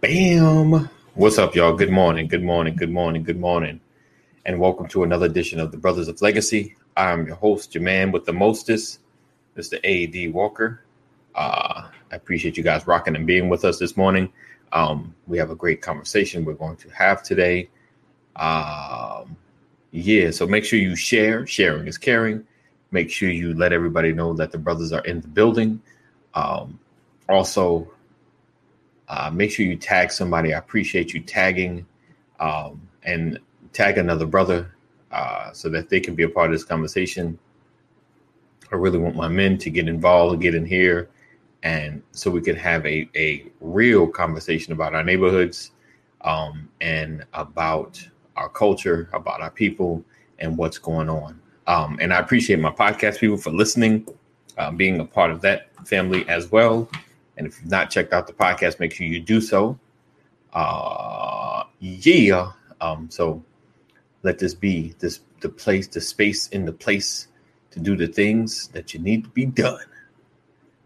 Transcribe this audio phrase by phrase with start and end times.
[0.00, 0.88] Bam!
[1.12, 1.74] What's up, y'all?
[1.74, 3.80] Good morning, good morning, good morning, good morning,
[4.46, 6.74] and welcome to another edition of the Brothers of Legacy.
[6.96, 9.00] I'm your host, your man with the mostest,
[9.58, 9.78] Mr.
[9.84, 10.28] A.D.
[10.28, 10.82] Walker.
[11.34, 14.32] Uh, I appreciate you guys rocking and being with us this morning.
[14.72, 17.68] Um, we have a great conversation we're going to have today.
[18.36, 19.36] Um,
[19.90, 21.46] yeah, so make sure you share.
[21.46, 22.46] Sharing is caring.
[22.90, 25.82] Make sure you let everybody know that the brothers are in the building.
[26.32, 26.80] Um,
[27.28, 27.92] also,
[29.10, 30.54] uh, make sure you tag somebody.
[30.54, 31.84] I appreciate you tagging
[32.38, 33.40] um, and
[33.72, 34.72] tag another brother
[35.10, 37.36] uh, so that they can be a part of this conversation.
[38.72, 41.08] I really want my men to get involved, get in here,
[41.64, 45.72] and so we can have a, a real conversation about our neighborhoods
[46.20, 48.00] um, and about
[48.36, 50.04] our culture, about our people,
[50.38, 51.38] and what's going on.
[51.66, 54.06] Um, and I appreciate my podcast people for listening,
[54.56, 56.88] uh, being a part of that family as well.
[57.40, 59.78] And if you've not checked out the podcast, make sure you do so.
[60.52, 62.52] Uh, yeah.
[62.82, 63.42] Um, so
[64.22, 67.28] let this be this the place, the space in the place
[67.70, 69.86] to do the things that you need to be done.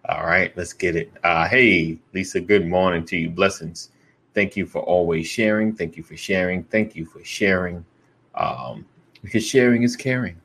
[0.09, 1.11] All right, let's get it.
[1.25, 3.31] Uh, hey, Lisa, good morning to you.
[3.31, 3.91] Blessings.
[4.33, 5.75] Thank you for always sharing.
[5.75, 6.63] Thank you for sharing.
[6.63, 7.85] Thank you for sharing.
[8.37, 8.87] Um,
[9.23, 10.41] because sharing is caring.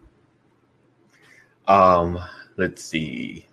[1.68, 2.18] Um,
[2.58, 3.46] let's see.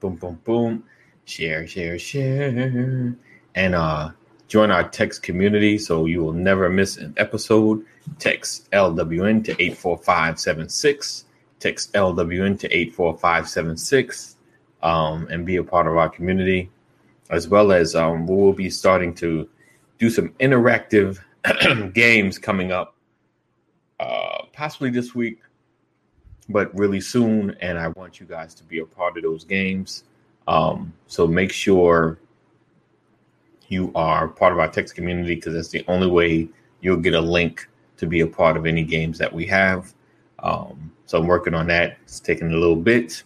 [0.00, 0.84] Boom, boom, boom.
[1.24, 3.14] Share, share, share.
[3.54, 4.10] And uh
[4.48, 7.84] join our text community so you will never miss an episode.
[8.18, 11.24] Text LWN to 84576.
[11.60, 14.36] Text LWN to 84576
[14.82, 16.70] um, and be a part of our community.
[17.30, 19.48] As well as um, we will be starting to
[19.98, 21.20] do some interactive
[21.94, 22.96] games coming up,
[24.00, 25.38] uh, possibly this week
[26.50, 27.56] but really soon.
[27.60, 30.04] And I want you guys to be a part of those games.
[30.46, 32.18] Um, so make sure
[33.68, 36.48] you are part of our text community because that's the only way
[36.80, 39.94] you'll get a link to be a part of any games that we have.
[40.40, 41.98] Um, so I'm working on that.
[42.02, 43.22] It's taking a little bit.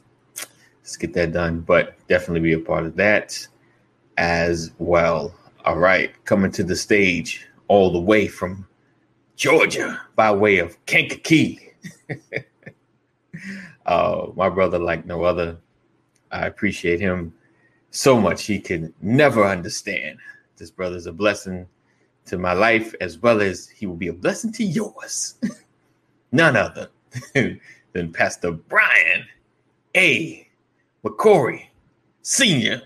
[0.82, 3.46] Let's get that done, but definitely be a part of that
[4.18, 5.34] as well.
[5.64, 8.66] All right, coming to the stage all the way from
[9.36, 11.72] Georgia by way of Kankakee.
[13.86, 15.58] Uh, my brother, like no other,
[16.30, 17.32] I appreciate him
[17.90, 18.44] so much.
[18.44, 20.18] He can never understand.
[20.56, 21.66] This brother is a blessing
[22.26, 25.34] to my life as well as he will be a blessing to yours.
[26.32, 26.90] None other
[27.92, 29.24] than Pastor Brian
[29.96, 30.48] A.
[31.04, 31.66] McCory
[32.22, 32.82] Sr.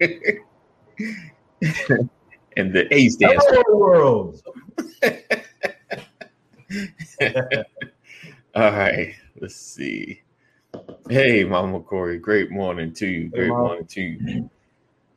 [2.56, 4.42] and the A stands Hello, world.
[8.54, 10.22] All right, let's see.
[11.08, 13.28] Hey, Mama Corey, great morning to you.
[13.28, 14.50] Great Hey, morning to you.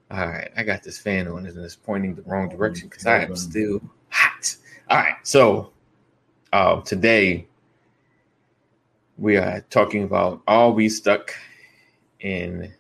[0.10, 3.24] All right, I got this fan on and it's pointing the wrong direction because I
[3.24, 4.56] am still hot.
[4.90, 5.72] All right, so
[6.54, 7.48] uh, today
[9.18, 11.34] we are talking about are we stuck
[12.20, 12.74] in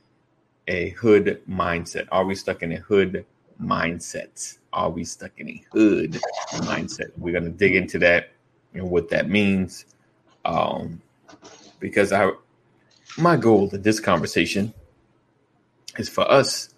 [0.67, 2.07] a hood mindset?
[2.11, 3.25] Are we stuck in a hood
[3.61, 4.57] mindset?
[4.73, 6.13] Are we stuck in a hood
[6.53, 7.11] mindset?
[7.17, 8.31] We're going to dig into that
[8.77, 9.85] and what that means.
[10.45, 11.01] Um,
[11.79, 12.31] because I,
[13.17, 14.73] my goal in this conversation
[15.97, 16.69] is for us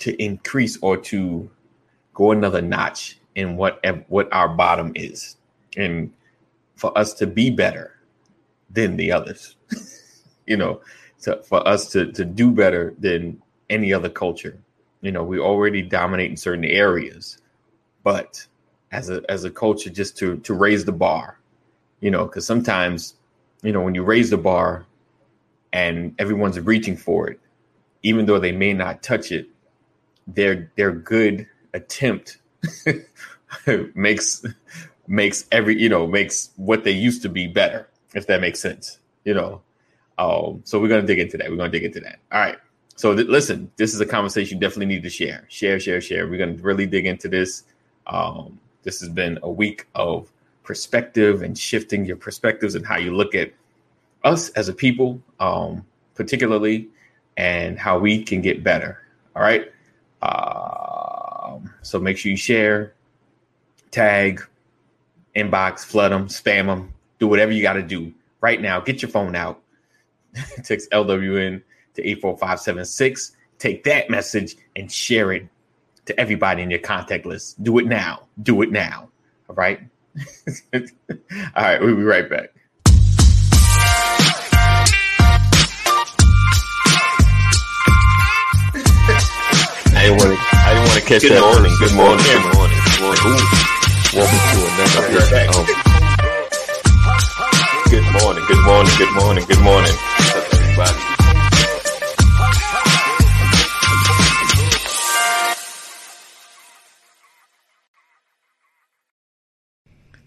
[0.00, 1.50] to increase or to
[2.14, 5.36] go another notch in what what our bottom is,
[5.76, 6.12] and
[6.74, 7.94] for us to be better
[8.70, 9.56] than the others.
[10.46, 10.80] you know,
[11.18, 13.40] so for us to to do better than
[13.70, 14.58] any other culture.
[15.02, 17.38] You know, we already dominate in certain areas,
[18.02, 18.46] but
[18.92, 21.38] as a as a culture, just to to raise the bar.
[22.00, 23.14] You know, because sometimes,
[23.62, 24.86] you know, when you raise the bar
[25.72, 27.40] and everyone's reaching for it,
[28.02, 29.48] even though they may not touch it,
[30.26, 32.38] their their good attempt
[33.94, 34.44] makes
[35.06, 38.98] makes every you know makes what they used to be better if that makes sense
[39.26, 39.60] you know.
[40.18, 41.50] Um so we're gonna dig into that.
[41.50, 42.18] We're gonna dig into that.
[42.32, 42.56] All right.
[42.94, 45.44] So th- listen this is a conversation you definitely need to share.
[45.48, 46.26] Share share share.
[46.26, 47.64] We're gonna really dig into this.
[48.06, 53.14] Um this has been a week of perspective and shifting your perspectives and how you
[53.14, 53.52] look at
[54.24, 55.84] us as a people um
[56.14, 56.88] particularly
[57.36, 59.02] and how we can get better
[59.36, 59.70] all right
[60.22, 62.94] um, so make sure you share,
[63.90, 64.42] tag,
[65.34, 68.80] inbox, flood them, spam them, do whatever you got to do right now.
[68.80, 69.62] Get your phone out.
[70.64, 71.62] Text LWN
[71.94, 73.32] to 84576.
[73.58, 75.48] Take that message and share it
[76.06, 77.62] to everybody in your contact list.
[77.62, 78.22] Do it now.
[78.42, 79.08] Do it now.
[79.48, 79.80] All right.
[80.74, 80.80] All
[81.56, 81.80] right.
[81.80, 82.50] We'll be right back.
[89.98, 91.40] I didn't want to catch good that.
[91.40, 93.46] Morning, good morning, good morning, good morning.
[94.14, 95.46] Welcome to another Okay.
[95.46, 95.66] um,
[97.90, 99.94] Good morning, good morning, good morning, good morning.
[99.94, 101.05] What's up, everybody?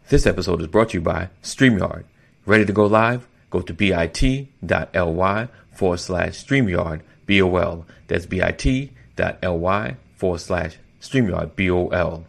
[0.09, 2.03] This episode is brought to you by StreamYard.
[2.47, 3.27] Ready to go live?
[3.51, 7.85] Go to bit.ly forward slash StreamYard BOL.
[8.07, 12.25] That's bit.ly forward slash StreamYard BOL.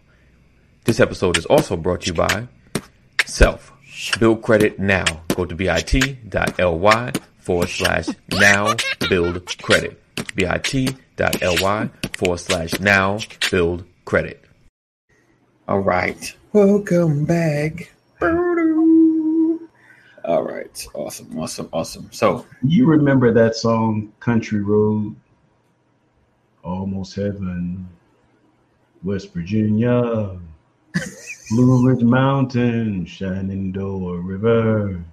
[0.85, 2.49] This episode is also brought to you by
[3.25, 3.73] Self.
[4.19, 5.23] Build credit now.
[5.29, 8.75] Go to bit.ly forward slash now
[9.09, 10.03] build credit.
[10.35, 14.45] bit.ly forward slash now build credit.
[15.67, 16.37] All right.
[16.53, 17.93] Welcome back.
[18.21, 19.61] All
[20.43, 20.85] right.
[20.95, 21.39] Awesome.
[21.39, 21.69] Awesome.
[21.73, 22.09] Awesome.
[22.11, 25.15] So, You remember that song, Country Road,
[26.65, 27.89] Almost Heaven,
[29.05, 30.37] West Virginia,
[31.51, 35.05] Blue Ridge Mountain, Shenandoah River.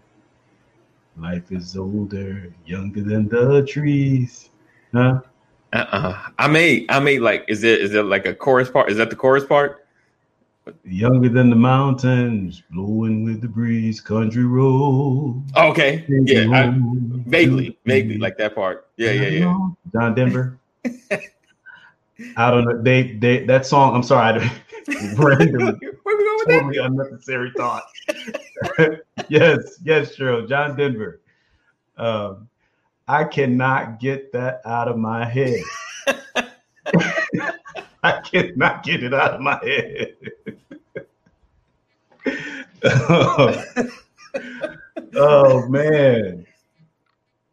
[1.17, 4.49] Life is older, younger than the trees.
[4.91, 5.21] Huh?
[5.71, 6.29] uh-uh.
[6.39, 8.89] I made, I made like, is it, is it like a chorus part?
[8.89, 9.83] Is that the chorus part?
[10.83, 15.43] Younger than the mountains, blowing with the breeze, country road.
[15.55, 16.05] Okay.
[16.07, 16.49] Yeah.
[16.51, 16.73] I,
[17.27, 18.87] vaguely, vaguely like that part.
[18.97, 19.11] Yeah.
[19.11, 19.27] Yeah.
[19.27, 19.69] Yeah.
[19.93, 20.59] John Denver.
[22.35, 22.81] I don't know.
[22.81, 23.95] They they that song.
[23.95, 24.39] I'm sorry.
[24.39, 24.51] I
[25.17, 26.59] randomly Where we going with that?
[26.61, 27.83] totally unnecessary thought.
[29.29, 30.47] yes, yes, Cheryl.
[30.47, 31.21] John Denver.
[31.97, 32.49] Um,
[33.07, 35.61] I cannot get that out of my head.
[38.03, 40.15] I cannot get it out of my head.
[42.83, 43.63] oh,
[45.15, 46.45] oh, man.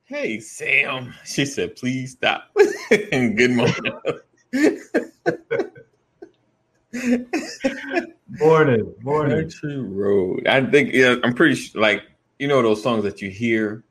[0.04, 1.14] Hey, Sam.
[1.24, 2.50] She said, please stop.
[3.12, 3.92] and good morning.
[8.40, 9.40] Morning, morning.
[9.42, 10.46] Country Road.
[10.46, 12.02] I think yeah, I'm pretty sure, like
[12.38, 13.82] you know those songs that you hear,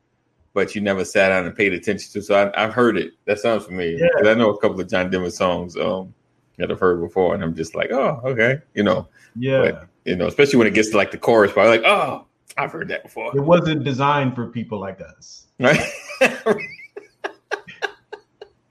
[0.54, 2.22] but you never sat down and paid attention to.
[2.22, 3.14] So I, I've heard it.
[3.26, 3.98] That sounds familiar.
[3.98, 4.32] Yeah.
[4.32, 6.14] I know a couple of John Denver songs um,
[6.58, 9.86] that I've heard before, and I'm just like, oh, okay, you know, Yeah.
[10.06, 12.26] you know, especially when it gets to like the chorus part, like, oh,
[12.58, 15.48] I've heard that before, It wasn't designed for people like us.
[15.60, 15.80] right?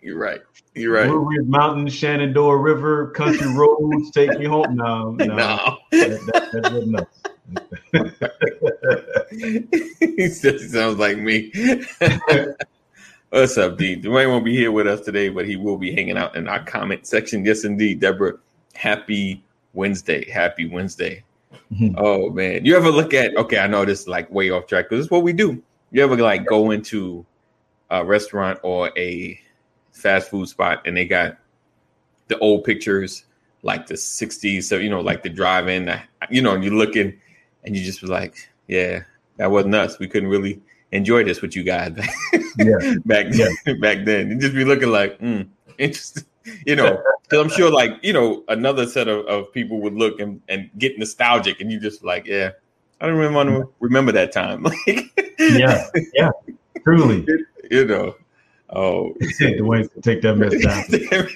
[0.00, 0.40] You're right.
[0.74, 1.06] You're right.
[1.08, 4.74] Blue Ridge Mountain, Shenandoah River, country roads, take me home.
[4.76, 5.78] No, no, No.
[5.92, 7.06] that, that, that's wasn't us.
[10.00, 11.52] he says he sounds like me.
[13.32, 13.96] What's up, D?
[13.96, 16.62] Dwayne won't be here with us today, but he will be hanging out in our
[16.62, 17.46] comment section.
[17.46, 18.34] Yes, indeed, Deborah.
[18.74, 19.42] Happy
[19.72, 20.30] Wednesday.
[20.30, 21.24] Happy Wednesday.
[21.72, 21.94] Mhm.
[21.96, 23.34] Oh man, you ever look at?
[23.34, 25.62] Okay, I know this is like way off track because this is what we do.
[25.92, 27.24] You ever like go into
[27.88, 29.40] a restaurant or a
[29.92, 31.38] fast food spot and they got
[32.28, 33.24] the old pictures,
[33.62, 35.90] like the '60s, so you know, like the drive-in,
[36.28, 37.18] you know, and you're looking
[37.64, 39.04] and you just was like, yeah,
[39.38, 39.98] that wasn't us.
[39.98, 40.60] We couldn't really
[40.92, 41.92] enjoy this with you guys
[42.58, 42.94] Yeah.
[43.04, 43.48] back Yeah.
[43.80, 44.30] back then.
[44.30, 45.48] You just be looking like, mm,
[45.78, 46.24] interesting,
[46.66, 47.02] you know.
[47.22, 50.70] Because I'm sure, like you know, another set of, of people would look and, and
[50.78, 52.50] get nostalgic, and you just like, yeah,
[53.00, 54.62] I don't really want to remember that time.
[54.64, 56.30] Like, Yeah, yeah,
[56.84, 57.26] truly.
[57.70, 58.14] you know,
[58.70, 61.26] oh, Dwayne, take that mess down.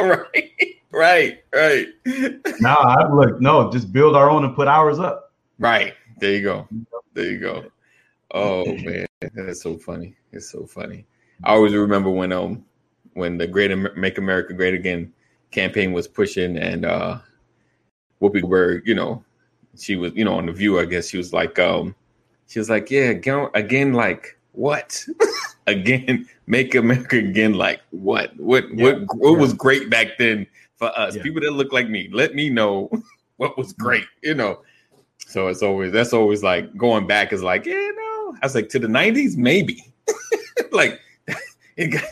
[0.00, 0.52] right,
[0.90, 1.86] right, right,
[2.60, 5.32] No, I look, no, just build our own and put ours up.
[5.58, 5.94] right.
[6.18, 6.68] There you go.
[7.14, 7.64] There you go.
[8.32, 10.14] Oh man, that's so funny.
[10.32, 11.06] It's so funny.
[11.44, 12.64] I always remember when um
[13.14, 15.12] when the Great Amer- Make America Great Again
[15.50, 17.18] campaign was pushing and uh
[18.20, 19.24] Whoopi Goldberg, you know,
[19.76, 21.94] she was, you know, on the view, I guess she was like, um,
[22.46, 25.04] she was like, Yeah, again, again like what?
[25.66, 28.38] again, make America again like what?
[28.38, 29.38] What Yeah, what what yeah.
[29.38, 30.46] was great back then
[30.76, 31.16] for us?
[31.16, 31.22] Yeah.
[31.22, 32.08] People that look like me.
[32.12, 32.90] Let me know
[33.36, 34.62] what was great, you know.
[35.26, 38.11] So it's always that's always like going back is like, yeah, no.
[38.40, 39.92] I was like to the nineties, maybe.
[40.72, 41.00] like
[41.76, 42.04] it got,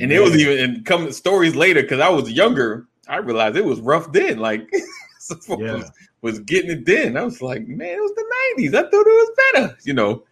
[0.00, 2.86] and it was even and come stories later because I was younger.
[3.08, 4.38] I realized it was rough then.
[4.38, 4.68] Like
[5.48, 5.74] Yeah.
[5.74, 5.90] was,
[6.22, 7.16] was getting it then.
[7.16, 8.24] I was like, man, it was the
[8.56, 8.74] nineties.
[8.74, 10.24] I thought it was better, you know.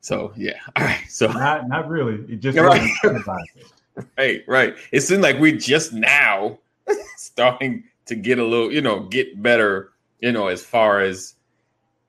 [0.00, 1.04] So yeah, all right.
[1.08, 2.14] So Not, not really.
[2.32, 2.90] It just right.
[4.16, 4.74] right, right.
[4.92, 6.58] It seemed like we're just now
[7.16, 11.34] starting to get a little, you know, get better, you know, as far as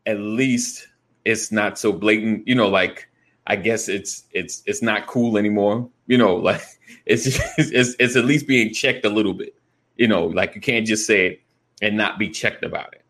[0.06, 0.88] at least
[1.30, 3.08] it's not so blatant, you know, like
[3.48, 6.62] I guess it's it's it's not cool anymore, you know, like
[7.06, 9.56] it's it's it's at least being checked a little bit,
[9.96, 11.42] you know, like you can't just say it
[11.82, 13.04] and not be checked about it.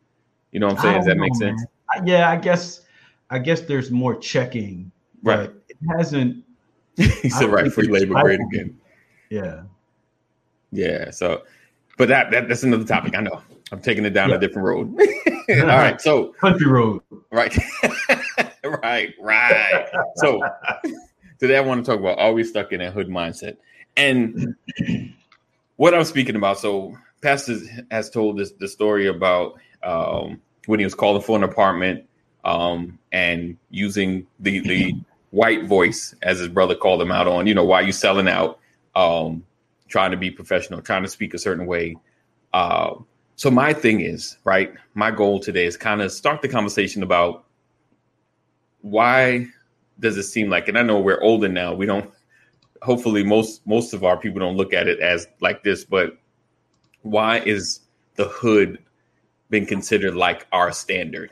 [0.52, 0.96] You know what I'm saying?
[0.98, 1.66] Does that don't make sense?
[1.96, 2.08] man.
[2.08, 2.82] Yeah, I guess
[3.30, 4.92] I guess there's more checking,
[5.24, 5.50] Right.
[5.70, 6.44] it hasn't.
[6.96, 8.78] he said, right, free labor great again.
[9.30, 9.62] Yeah,
[10.72, 11.12] Yeah.
[11.12, 11.44] So
[11.98, 13.16] but that, that that's another topic.
[13.16, 13.42] I know.
[13.72, 14.36] I'm taking it down yeah.
[14.36, 15.00] a different road.
[15.50, 17.02] All right, so country road.
[17.32, 17.56] Right,
[18.64, 19.88] right, right.
[20.16, 20.42] So
[21.40, 23.58] today I want to talk about always stuck in a hood mindset
[23.98, 24.56] and
[25.76, 26.60] what I'm speaking about.
[26.60, 27.58] So Pastor
[27.92, 32.06] has told this the story about um, when he was calling for an apartment
[32.44, 34.96] um, and using the the
[35.32, 37.48] white voice as his brother called him out on.
[37.48, 38.60] You know, why you selling out?
[38.96, 39.44] Um,
[39.88, 41.98] trying to be professional, trying to speak a certain way.
[42.54, 42.96] Uh,
[43.40, 47.46] so my thing is, right, my goal today is kind of start the conversation about
[48.82, 49.48] why
[49.98, 52.12] does it seem like, and I know we're older now, we don't
[52.82, 56.18] hopefully most most of our people don't look at it as like this, but
[57.04, 57.80] why is
[58.16, 58.78] the hood
[59.50, 61.32] been considered like our standard,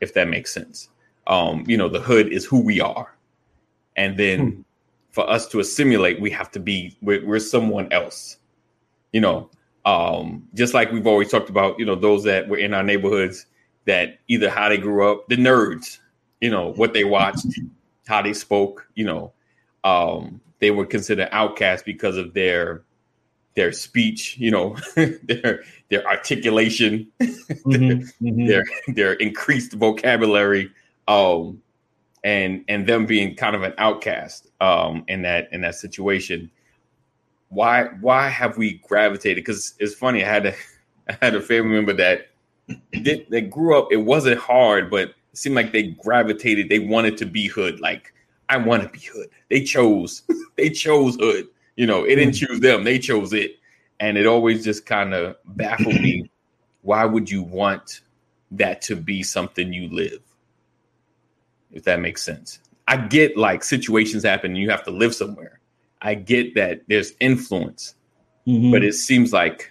[0.00, 0.88] if that makes sense?
[1.26, 3.12] Um, you know, the hood is who we are.
[3.96, 4.60] And then hmm
[5.10, 8.36] for us to assimilate, we have to be we're, we're someone else.
[9.12, 9.50] You know,
[9.84, 13.46] um, just like we've always talked about, you know, those that were in our neighborhoods
[13.84, 15.98] that either how they grew up, the nerds,
[16.40, 17.46] you know, what they watched,
[18.06, 19.32] how they spoke, you know,
[19.82, 22.82] um, they were considered outcasts because of their
[23.54, 28.46] their speech, you know, their their articulation, mm-hmm, their, mm-hmm.
[28.46, 30.70] their, their increased vocabulary.
[31.06, 31.60] Um,
[32.24, 36.50] and and them being kind of an outcast um, in that in that situation.
[37.48, 39.44] Why why have we gravitated?
[39.44, 40.24] Because it's funny.
[40.24, 40.54] I had a
[41.08, 42.28] I had a family member that
[42.92, 43.88] they, they grew up.
[43.90, 46.68] It wasn't hard, but it seemed like they gravitated.
[46.68, 47.80] They wanted to be hood.
[47.80, 48.12] Like
[48.48, 49.28] I want to be hood.
[49.50, 50.22] They chose
[50.56, 51.48] they chose hood.
[51.76, 52.46] You know, it didn't mm.
[52.46, 52.84] choose them.
[52.84, 53.58] They chose it,
[54.00, 56.30] and it always just kind of baffled me.
[56.82, 58.02] Why would you want
[58.50, 60.20] that to be something you live?
[61.74, 62.60] if that makes sense.
[62.88, 65.53] I get like situations happen and you have to live somewhere.
[66.04, 67.94] I get that there's influence,
[68.46, 68.70] mm-hmm.
[68.70, 69.70] but it seems like,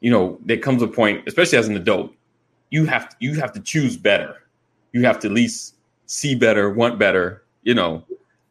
[0.00, 2.12] you know, there comes a point, especially as an adult,
[2.70, 4.34] you have to, you have to choose better.
[4.92, 5.76] You have to at least
[6.06, 8.04] see better, want better, you know.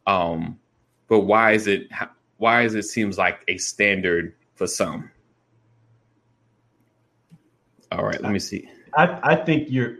[0.06, 0.58] Um,
[1.08, 1.88] but why is it
[2.38, 5.10] why is it seems like a standard for some?
[7.90, 8.68] All right, let me see.
[8.96, 9.96] I, I think you're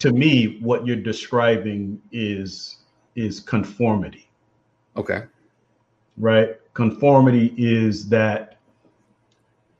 [0.00, 2.78] to me, what you're describing is
[3.14, 4.28] is conformity.
[4.96, 5.24] Okay.
[6.16, 6.56] Right.
[6.74, 8.58] Conformity is that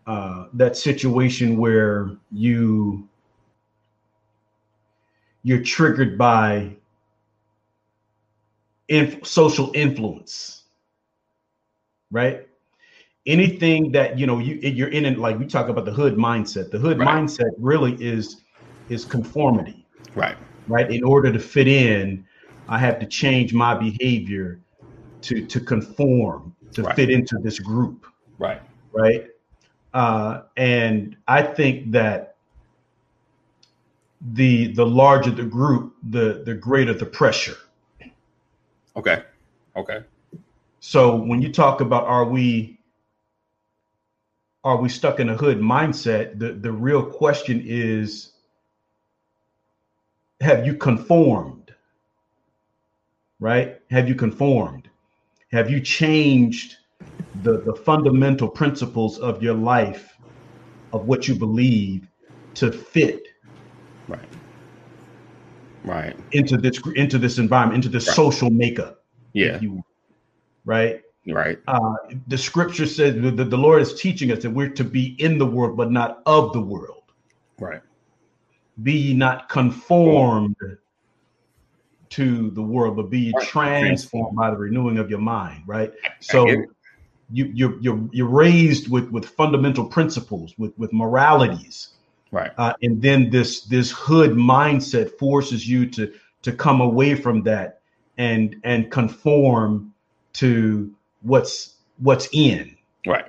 [0.06, 3.08] uh, that situation where you
[5.42, 6.74] you're triggered by
[8.88, 10.64] inf- social influence,
[12.10, 12.46] right?
[13.26, 16.70] Anything that you know you you're in it, like we talk about the hood mindset.
[16.70, 17.08] The hood right.
[17.08, 18.42] mindset really is
[18.88, 20.36] is conformity Right.
[20.66, 20.90] Right.
[20.90, 22.24] In order to fit in,
[22.68, 24.60] I have to change my behavior
[25.26, 26.96] to to conform to right.
[26.96, 28.06] fit into this group.
[28.38, 28.62] Right.
[28.92, 29.26] Right.
[29.92, 32.36] Uh, and I think that
[34.32, 37.56] the the larger the group, the the greater the pressure.
[38.96, 39.22] Okay.
[39.76, 40.00] Okay.
[40.80, 42.78] So when you talk about are we
[44.64, 48.32] are we stuck in a hood mindset, the the real question is
[50.40, 51.74] have you conformed?
[53.38, 53.80] Right?
[53.90, 54.85] Have you conformed?
[55.52, 56.76] Have you changed
[57.42, 60.16] the, the fundamental principles of your life,
[60.92, 62.08] of what you believe,
[62.54, 63.22] to fit?
[64.08, 64.28] Right.
[65.84, 66.16] Right.
[66.32, 68.16] Into this into this environment, into this right.
[68.16, 69.04] social makeup.
[69.32, 69.60] Yeah.
[69.60, 69.84] You,
[70.64, 71.02] right.
[71.28, 71.58] Right.
[71.66, 71.94] Uh,
[72.28, 75.46] the scripture says that the Lord is teaching us that we're to be in the
[75.46, 77.02] world, but not of the world.
[77.58, 77.82] Right
[78.82, 80.56] be ye not conformed
[82.16, 85.92] to the world, but be transformed by the renewing of your mind, right?
[86.20, 86.48] So
[87.30, 91.90] you you're you're you're raised with with fundamental principles, with with moralities.
[92.32, 92.52] Right.
[92.56, 97.80] Uh, and then this this hood mindset forces you to to come away from that
[98.16, 99.92] and and conform
[100.34, 102.76] to what's what's in.
[103.06, 103.26] Right.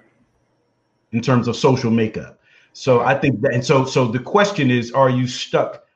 [1.12, 2.40] In terms of social makeup.
[2.72, 5.87] So I think that, and so so the question is, are you stuck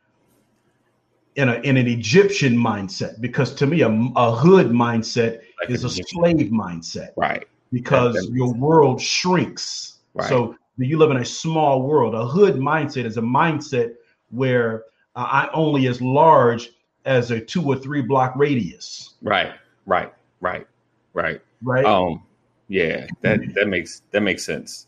[1.35, 3.19] in a in an Egyptian mindset?
[3.21, 7.47] Because to me, a, a hood mindset like is a slave mindset, right?
[7.71, 9.99] Because your world shrinks.
[10.13, 10.27] Right.
[10.27, 12.15] So you live in a small world.
[12.15, 13.93] A hood mindset is a mindset
[14.29, 14.85] where
[15.15, 16.71] uh, I only as large
[17.05, 19.13] as a two or three block radius.
[19.21, 19.53] Right,
[19.85, 20.67] right, right,
[21.13, 21.85] right, right.
[21.85, 22.23] Um,
[22.67, 24.87] yeah, that that makes that makes sense.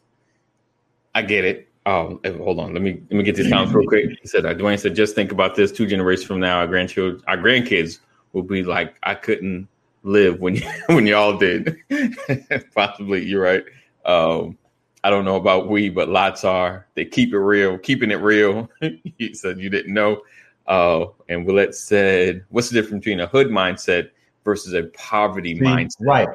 [1.15, 1.67] I get it.
[1.85, 2.73] Oh, hold on.
[2.73, 4.17] Let me let me get these comments real quick.
[4.21, 5.71] He said, uh, Dwayne said, just think about this.
[5.71, 7.99] Two generations from now, our grandchildren, our grandkids
[8.31, 9.67] will be like, I couldn't
[10.03, 11.77] live when when y'all did.
[12.75, 13.63] Possibly, you're right.
[14.05, 14.57] Um,
[15.03, 16.87] I don't know about we, but lots are.
[16.95, 18.69] They keep it real, keeping it real.
[19.17, 20.21] he said you didn't know.
[20.65, 24.11] Uh, and Willette said, what's the difference between a hood mindset
[24.45, 25.95] versus a poverty See, mindset?
[25.99, 26.29] Right.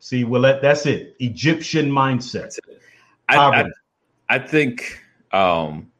[0.00, 1.14] See, Willette, that's it.
[1.20, 2.58] Egyptian mindset.
[3.28, 3.70] I, I, Poverty.
[4.28, 5.90] I think um,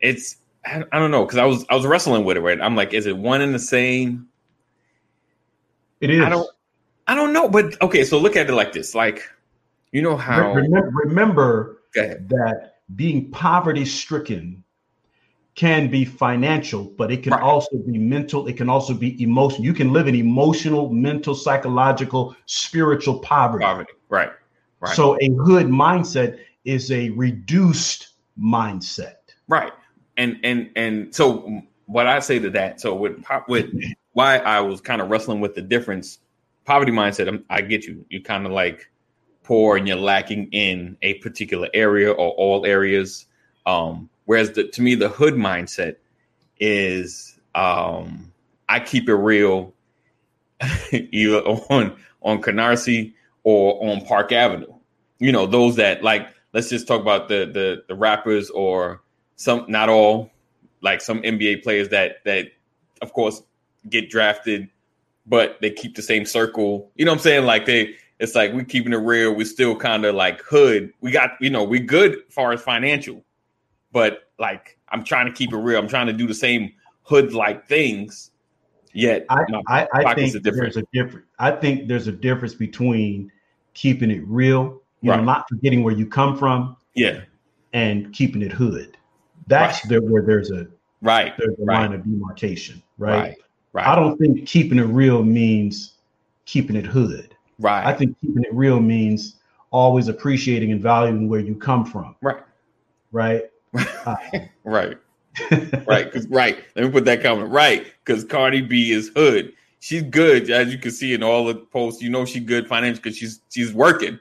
[0.00, 2.40] it's I, I don't know because I was I was wrestling with it.
[2.40, 4.28] Right, I'm like, is it one and the same?
[6.00, 6.22] It is.
[6.22, 6.48] I don't
[7.06, 8.04] I don't know, but okay.
[8.04, 9.22] So look at it like this: like
[9.92, 14.64] you know how remember, remember that being poverty stricken
[15.54, 17.42] can be financial, but it can Right.
[17.42, 18.46] also be mental.
[18.46, 19.64] It can also be emotional.
[19.64, 23.64] You can live in emotional, mental, psychological, spiritual poverty.
[23.64, 24.30] poverty, right?
[24.80, 24.96] Right.
[24.96, 28.08] So a hood mindset is a reduced
[28.40, 29.16] mindset.
[29.48, 29.72] Right.
[30.16, 33.70] And and and so what I say to that, so with with
[34.12, 36.18] why I was kind of wrestling with the difference,
[36.64, 38.04] poverty mindset, I'm, I get you.
[38.10, 38.90] You kind of like
[39.42, 43.26] poor and you're lacking in a particular area or all areas.
[43.66, 45.96] Um, whereas the, to me, the hood mindset
[46.60, 48.32] is um,
[48.68, 49.74] I keep it real
[50.92, 53.14] either on on Canarsie
[53.44, 54.72] or on Park Avenue.
[55.18, 59.02] You know, those that like let's just talk about the the the rappers or
[59.36, 60.30] some not all
[60.80, 62.48] like some NBA players that that
[63.00, 63.42] of course
[63.88, 64.68] get drafted
[65.26, 66.90] but they keep the same circle.
[66.96, 67.44] You know what I'm saying?
[67.46, 69.34] Like they it's like we're keeping it real.
[69.34, 70.92] We're still kind of like hood.
[71.00, 73.24] We got, you know, we good as far as financial.
[73.92, 75.78] But like I'm trying to keep it real.
[75.78, 78.30] I'm trying to do the same hood like things.
[78.94, 81.24] Yet I, my I, I think there's a different.
[81.38, 83.32] I think there's a difference between
[83.72, 85.16] keeping it real, you Right.
[85.18, 87.20] know, not forgetting where you come from, yeah,
[87.72, 88.96] and keeping it hood.
[89.48, 90.66] That's the, where there's a
[91.02, 91.80] right, there's a Right.
[91.80, 93.18] line of demarcation, right?
[93.20, 93.36] right,
[93.72, 95.94] right, I don't think keeping it real means
[96.46, 97.34] keeping it hood.
[97.58, 99.36] right, I think keeping it real means
[99.70, 102.42] always appreciating and valuing where you come from, right,
[103.10, 103.42] right?
[104.04, 104.16] Uh,
[104.64, 104.98] right.
[105.86, 106.58] right, 'cause- right.
[106.76, 109.52] Let me put that comment right because Cardi B is hood.
[109.80, 112.02] She's good, as you can see in all the posts.
[112.02, 114.18] You know she's good financially because she's she's working,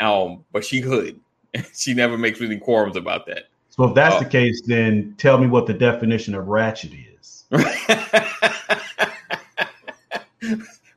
[0.00, 1.20] um, but she hood.
[1.74, 3.44] she never makes any quorums about that.
[3.70, 4.20] so if that's Oh.
[4.20, 7.44] the case, then tell me what the definition of ratchet is.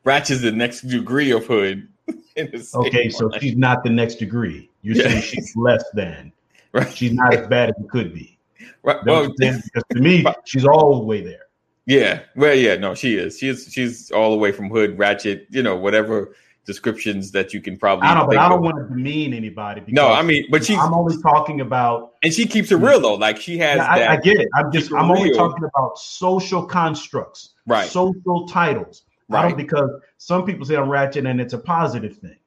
[0.04, 1.88] Ratchet is the next degree of hood.
[2.38, 4.70] in the same Okay, so she's not the next degree.
[4.82, 5.10] You're Yeah.
[5.10, 6.32] saying she's less than.
[6.72, 8.38] right, She's not as bad as it could be.
[8.84, 9.04] right.
[9.06, 11.42] Well, because to me, she's all the way there.
[11.86, 13.38] yeah, well, yeah, no, she is.
[13.38, 16.36] She's she's all the way from hood, ratchet, you know, whatever
[16.68, 18.08] descriptions that you can probably.
[18.08, 18.64] I don't, but I don't of.
[18.66, 19.80] want to demean anybody.
[19.80, 22.14] Because No, I mean, but she's I'm only talking about.
[22.22, 23.16] and she keeps it real though.
[23.16, 24.10] Like she has I, that.
[24.12, 24.48] I get it.
[24.54, 24.94] I'm just.
[24.94, 27.88] I'm only talking about social constructs, Right.
[27.88, 29.04] social titles.
[29.32, 29.58] I Right.
[29.58, 32.38] because some people say I'm ratchet and it's a positive thing,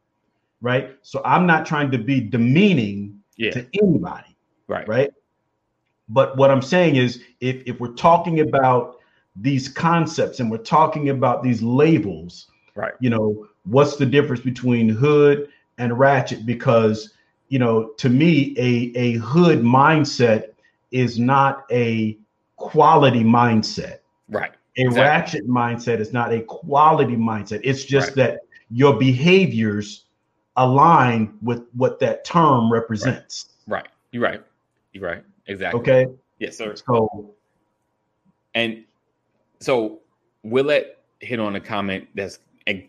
[0.62, 0.96] right?
[1.02, 3.50] So I'm not trying to be demeaning yeah.
[3.50, 4.36] to anybody.
[4.68, 4.86] Right.
[4.86, 5.10] right?
[6.08, 8.96] But what I'm saying is, if if we're talking about
[9.36, 12.92] these concepts and we're talking about these labels, Right.
[13.00, 16.46] You know, what's the difference between hood and ratchet?
[16.46, 17.14] Because
[17.48, 20.52] you know, to me, a a hood mindset
[20.92, 22.16] is not a
[22.56, 23.98] quality mindset.
[24.28, 24.52] Right.
[24.78, 25.02] A Exactly.
[25.02, 27.60] ratchet mindset is not a quality mindset.
[27.64, 28.16] It's just Right.
[28.16, 30.04] that your behaviors
[30.56, 33.50] align with what that term represents.
[33.66, 33.88] Right.
[34.12, 34.42] You're right.
[34.92, 35.24] You're right.
[35.46, 35.80] Exactly.
[35.80, 36.06] Okay.
[36.38, 36.74] Yes, sir.
[36.76, 37.34] So
[38.54, 38.84] And
[39.60, 40.00] so
[40.42, 42.38] will Willette hit on a comment that's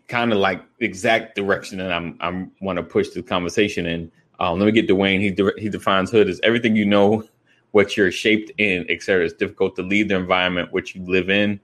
[0.08, 4.10] kind of like the exact direction that I'm I'm want to push the conversation in.
[4.40, 5.20] Um, let me get Dwayne.
[5.20, 7.24] He de- he defines hood as everything you know,
[7.72, 9.24] what you're shaped in, etc.
[9.24, 11.60] It's difficult to leave the environment which you live in.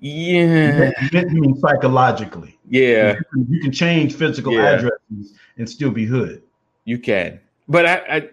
[0.00, 2.58] Yeah, you mean psychologically.
[2.68, 4.70] yeah, You can, you can change physical Yeah.
[4.70, 6.42] addresses and still be hood.
[6.84, 7.38] you can.
[7.68, 8.28] But I, I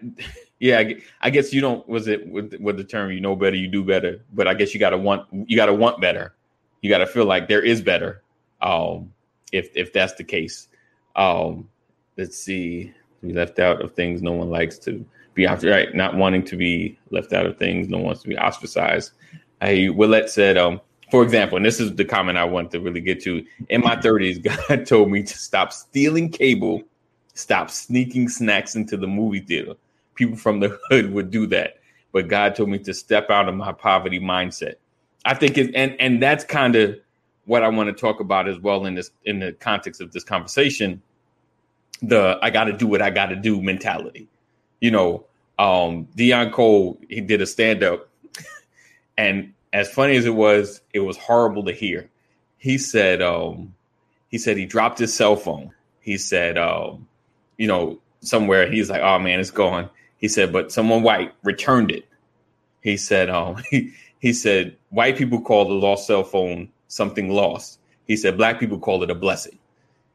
[0.58, 1.88] yeah, I, I guess you don't.
[1.88, 4.24] Was it with, with the term you know better, you do better?
[4.34, 6.34] But I guess you got to want you got to want better.
[6.82, 8.22] You got to feel like there is better.
[8.62, 9.12] Um,
[9.52, 10.68] if if that's the case,
[11.16, 11.68] um,
[12.16, 12.92] let's see.
[13.22, 16.56] We left out of things no one likes to be after right, not wanting to
[16.56, 19.12] be left out of things no one wants to be ostracized.
[19.60, 23.00] I Willette said, um, for example, and this is the comment I want to really
[23.00, 23.44] get to.
[23.68, 26.82] In my 30s, God told me to stop stealing cable,
[27.34, 29.74] stop sneaking snacks into the movie theater.
[30.14, 31.78] People from the hood would do that,
[32.12, 34.74] but God told me to step out of my poverty mindset.
[35.24, 36.98] I think it, and and that's kind of
[37.44, 40.24] what I want to talk about as well in this in the context of this
[40.24, 41.02] conversation.
[42.02, 44.28] The I got to do what I got to do mentality.
[44.80, 45.26] You know,
[45.58, 48.08] um, Deon Cole he did a stand up,
[49.18, 52.08] and as funny as it was, it was horrible to hear.
[52.58, 53.74] He said, um,
[54.28, 55.72] he said he dropped his cell phone.
[56.00, 57.08] He said, um,
[57.56, 58.70] you know, somewhere.
[58.70, 59.90] He's like, oh man, it's gone.
[60.18, 62.06] He said, but someone white returned it.
[62.82, 67.78] He said, um, he, he said, white people call the lost cell phone something lost.
[68.06, 69.58] He said, black people call it a blessing.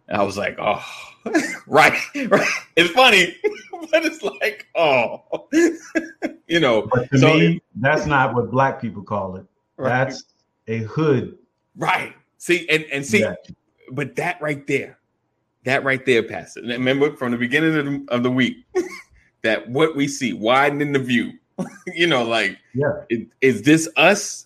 [0.07, 0.83] And I was like, oh,
[1.67, 2.47] right, right.
[2.75, 3.35] It's funny,
[3.91, 5.23] but it's like, oh,
[6.47, 6.87] you know.
[6.93, 9.45] But to so me, that's not what black people call it.
[9.77, 9.89] Right.
[9.89, 10.23] That's
[10.67, 11.37] a hood.
[11.75, 12.13] Right.
[12.37, 13.35] See, and and see, yeah.
[13.91, 14.99] but that right there,
[15.63, 16.61] that right there, Pastor.
[16.61, 18.57] Remember from the beginning of the, of the week
[19.41, 21.31] that what we see widening the view.
[21.87, 24.45] you know, like, yeah, it, is this us?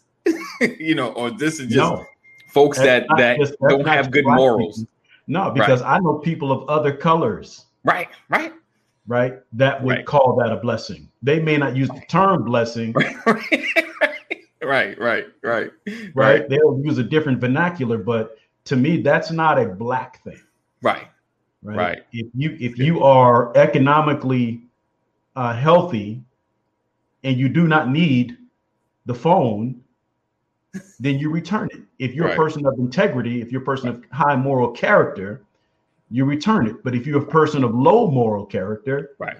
[0.61, 2.05] you know, or this is just no.
[2.49, 4.79] Folks that's that that just, don't have good morals.
[4.79, 4.93] People.
[5.27, 5.97] No, because right.
[5.97, 7.65] I know people of other colors.
[7.83, 8.51] Right, right,
[9.07, 9.39] right.
[9.53, 10.05] That would right.
[10.05, 11.09] call that a blessing.
[11.21, 12.93] They may not use the term blessing.
[14.61, 15.71] right, right, right,
[16.15, 16.49] right.
[16.49, 20.41] They'll use a different vernacular, but to me, that's not a black thing.
[20.81, 21.07] Right.
[21.61, 21.77] Right.
[21.77, 22.03] right.
[22.13, 24.61] If you if you are economically
[25.35, 26.23] uh, healthy
[27.23, 28.37] and you do not need
[29.05, 29.78] the phone,
[30.99, 31.81] then you return it.
[31.97, 32.33] If you're right.
[32.33, 35.43] a person of integrity, if you're a person of high moral character,
[36.11, 36.83] you return it.
[36.83, 39.37] But if you're a person of low moral character, right,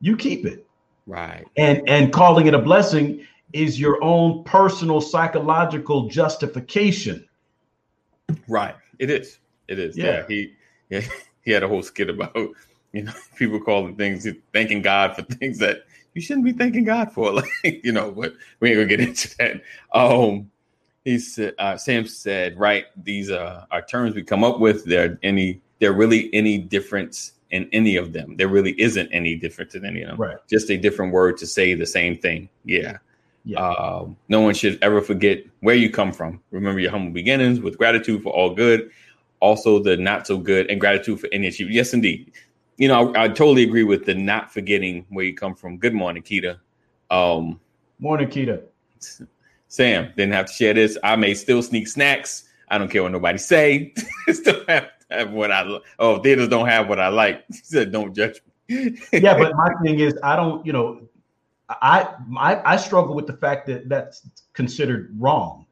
[0.00, 0.66] you keep it.
[1.06, 1.44] Right.
[1.56, 7.26] And and calling it a blessing is your own personal psychological justification.
[8.48, 8.76] Right.
[8.98, 9.38] It is.
[9.68, 9.96] It is.
[9.96, 10.04] Yeah.
[10.04, 10.26] yeah.
[10.28, 10.52] He
[10.90, 11.00] yeah,
[11.44, 12.36] he had a whole skit about
[12.92, 17.12] you know people calling things thanking God for things that you shouldn't be thanking God
[17.12, 17.32] for.
[17.64, 19.62] Like, you know, but we ain't gonna get into that.
[19.92, 20.50] Um
[21.10, 24.84] he said uh, Sam said, right, these uh, are terms we come up with.
[24.84, 28.36] There any there really any difference in any of them.
[28.36, 30.16] There really isn't any difference in any of them.
[30.18, 30.36] Right.
[30.48, 32.48] Just a different word to say the same thing.
[32.64, 32.98] Yeah.
[33.44, 33.58] Yeah.
[33.60, 36.40] Um, no one should ever forget where you come from.
[36.50, 38.90] Remember your humble beginnings with gratitude for all good,
[39.40, 41.74] also the not so good, and gratitude for any achievement.
[41.74, 42.32] Yes, indeed.
[42.76, 45.78] You know, I, I, totally agree with the not forgetting where you come from.
[45.78, 46.58] Good morning, Keita.
[47.10, 47.58] Um,
[47.98, 48.62] morning, Keita.
[49.70, 50.98] Sam didn't have to share this.
[51.04, 52.48] I may still sneak snacks.
[52.68, 53.94] I don't care what nobody say.
[54.32, 57.44] still have, have what I oh theaters don't have what I like.
[57.48, 60.66] He said, "Don't judge me." yeah, but my thing is, I don't.
[60.66, 61.08] You know,
[61.68, 65.66] I, I I struggle with the fact that that's considered wrong.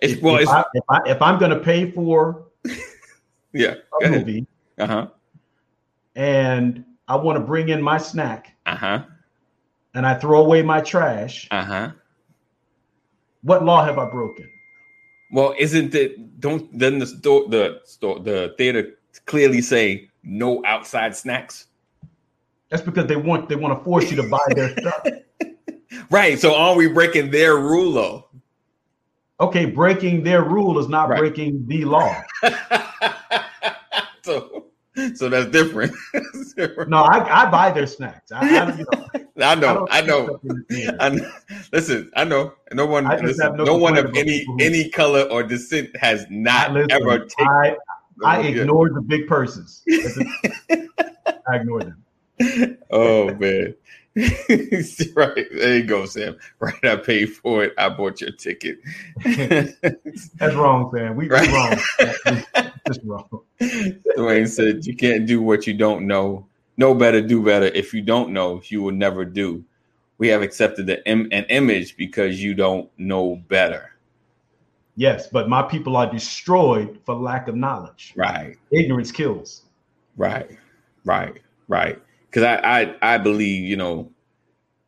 [0.00, 2.46] It's, well, if, I, if, I, if I'm going to pay for
[3.52, 4.46] yeah a movie,
[4.78, 5.06] uh huh,
[6.16, 9.04] and I want to bring in my snack, uh huh,
[9.94, 11.90] and I throw away my trash, uh huh,
[13.42, 14.48] what law have I broken?
[15.30, 16.40] Well, isn't it?
[16.40, 21.66] Don't then the store the store the theater clearly say no outside snacks?
[22.70, 25.06] That's because they want they want to force you to buy their stuff.
[26.10, 26.38] Right.
[26.38, 28.28] So are we breaking their rule though?
[29.40, 31.18] Okay, breaking their rule is not right.
[31.18, 32.22] breaking the law.
[34.22, 34.66] so
[35.14, 35.94] so that's different.
[36.88, 38.32] no, I, I buy their snacks.
[38.32, 39.08] I, I, you know,
[39.46, 40.40] I know, I, know.
[41.00, 41.30] I know.
[41.72, 42.54] Listen, I know.
[42.72, 46.90] No one, listen, no, no one of any any color or descent has not listen,
[46.90, 47.48] ever taken.
[47.48, 47.76] I,
[48.22, 49.82] oh, I ignored the big purses.
[49.90, 52.04] I ignored them
[52.90, 53.74] oh man.
[55.14, 55.46] right.
[55.52, 56.36] There you go, Sam.
[56.58, 56.84] Right.
[56.84, 57.74] I paid for it.
[57.78, 58.78] I bought your ticket.
[59.24, 61.14] That's wrong, Sam.
[61.14, 61.48] We, right?
[61.52, 62.72] wrong.
[62.88, 63.28] Just wrong.
[63.60, 66.46] Dwayne said you can't do what you don't know.
[66.76, 67.66] Know better, do better.
[67.66, 69.64] If you don't know, you will never do.
[70.18, 73.92] We have accepted the Im- an image because you don't know better.
[74.96, 78.14] Yes, but my people are destroyed for lack of knowledge.
[78.16, 78.56] Right.
[78.72, 79.62] Ignorance kills.
[80.16, 80.58] Right.
[81.04, 81.40] Right.
[81.68, 82.02] Right
[82.38, 84.10] because I, I I believe you know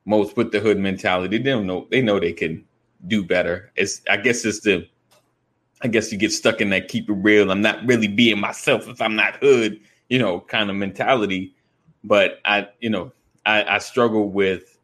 [0.05, 2.65] most with the hood mentality they don't know they know they can
[3.07, 3.73] do better.
[3.77, 4.87] It's I guess it's the
[5.83, 7.51] I guess you get stuck in that keep it real.
[7.51, 11.55] I'm not really being myself if I'm not hood, you know, kind of mentality.
[12.05, 13.13] But I, you know,
[13.47, 14.79] I, I struggle with,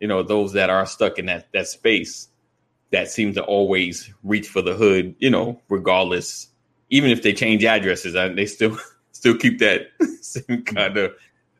[0.00, 2.28] you know, those that are stuck in that that space
[2.90, 6.48] that seem to always reach for the hood, you know, regardless.
[6.90, 8.78] Even if they change addresses, I, they still
[9.12, 9.88] still keep that
[10.20, 10.74] same mm-hmm.
[10.74, 11.12] kind of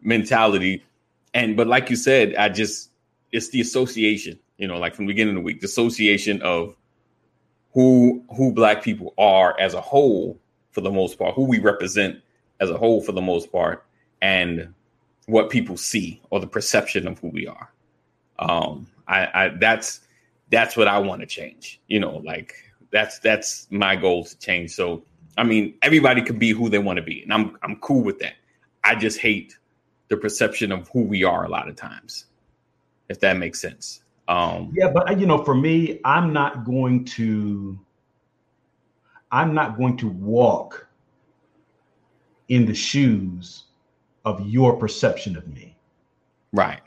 [0.02, 0.84] mentality.
[1.34, 2.90] And but like you said, I just
[3.32, 6.76] it's the association, you know, like from the beginning of the week, the association of
[7.72, 10.38] who who black people are as a whole
[10.70, 12.18] for the most part, who we represent
[12.60, 13.84] as a whole for the most part,
[14.20, 14.72] and
[15.26, 17.72] what people see or the perception of who we are.
[18.38, 20.00] Um, I, I that's
[20.50, 21.80] that's what I want to change.
[21.88, 22.54] You know, like
[22.90, 24.72] that's that's my goal to change.
[24.72, 25.04] So
[25.38, 28.18] I mean, everybody can be who they want to be, and I'm I'm cool with
[28.18, 28.34] that.
[28.84, 29.56] I just hate
[30.12, 32.26] the perception of who we are a lot of times,
[33.08, 34.02] if that makes sense.
[34.28, 37.78] Um, yeah, but you know, for me, I'm not going to,
[39.30, 40.86] I'm not going to walk
[42.48, 43.64] in the shoes
[44.26, 45.78] of your perception of me.
[46.52, 46.82] Right.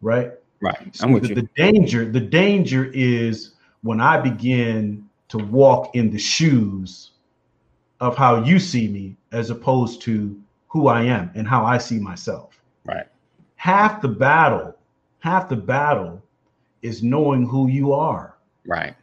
[0.00, 0.30] Right.
[0.60, 0.94] Right.
[0.94, 7.10] So the, the danger, the danger is when I begin to walk in the shoes
[7.98, 11.98] of how you see me as opposed to who I am and how I see
[11.98, 12.60] myself.
[12.84, 13.06] Right.
[13.56, 14.76] Half the battle,
[15.20, 16.22] half the battle
[16.82, 18.36] is knowing who you are.
[18.66, 18.94] Right.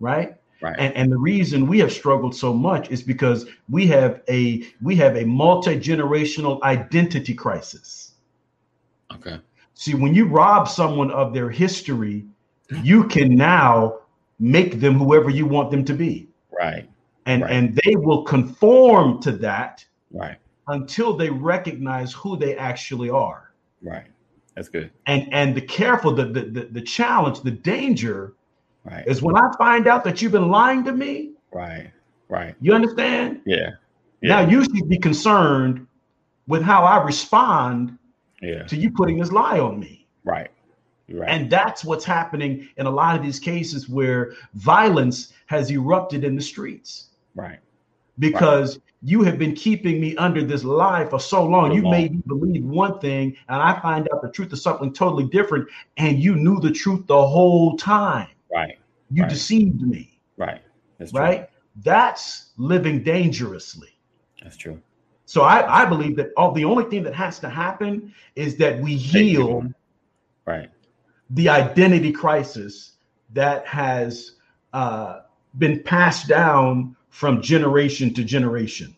[0.00, 0.36] Right.
[0.60, 0.76] Right.
[0.78, 4.94] And, and the reason we have struggled so much is because we have a we
[4.96, 8.12] have a multi-generational identity crisis.
[9.12, 9.38] Okay.
[9.74, 12.24] See, when you rob someone of their history,
[12.82, 13.98] you can now
[14.38, 16.28] make them whoever you want them to be.
[16.56, 16.88] Right.
[17.26, 17.50] And Right.
[17.52, 20.36] and they will conform to that Right.
[20.68, 23.52] Until they recognize who they actually are.
[23.82, 24.06] Right.
[24.54, 24.90] That's good.
[25.06, 28.34] And and the careful, the the the, the challenge, the danger
[28.84, 29.06] Right.
[29.06, 31.34] is when I find out that you've been lying to me.
[31.52, 31.92] Right.
[32.28, 32.56] Right.
[32.60, 33.40] You understand?
[33.46, 33.70] Yeah.
[34.22, 35.86] Now you should be concerned
[36.48, 37.96] with how I respond
[38.40, 38.64] Yeah.
[38.64, 40.08] to you putting this lie on me.
[40.24, 40.50] Right.
[41.08, 41.28] Right.
[41.28, 46.34] And that's what's happening in a lot of these cases where violence has erupted in
[46.36, 47.58] the streets right.
[48.18, 51.72] Because you have been keeping me under this lie for so long.
[51.72, 51.90] You long.
[51.90, 55.68] made me believe one thing, and I find out the truth is something totally different,
[55.96, 58.28] and you knew the truth the whole time.
[58.52, 58.78] Right.
[59.10, 59.30] You Right.
[59.30, 60.62] deceived me, Right.
[60.98, 61.48] That's right?
[61.82, 63.88] That's living dangerously.
[64.42, 64.80] That's true.
[65.24, 68.80] So I, I believe that all the only thing that has to happen is that
[68.80, 69.64] we heal
[70.46, 70.70] Right.
[71.30, 72.96] the identity crisis
[73.32, 74.32] that has
[74.72, 75.20] uh,
[75.58, 78.96] been passed down from generation to generation,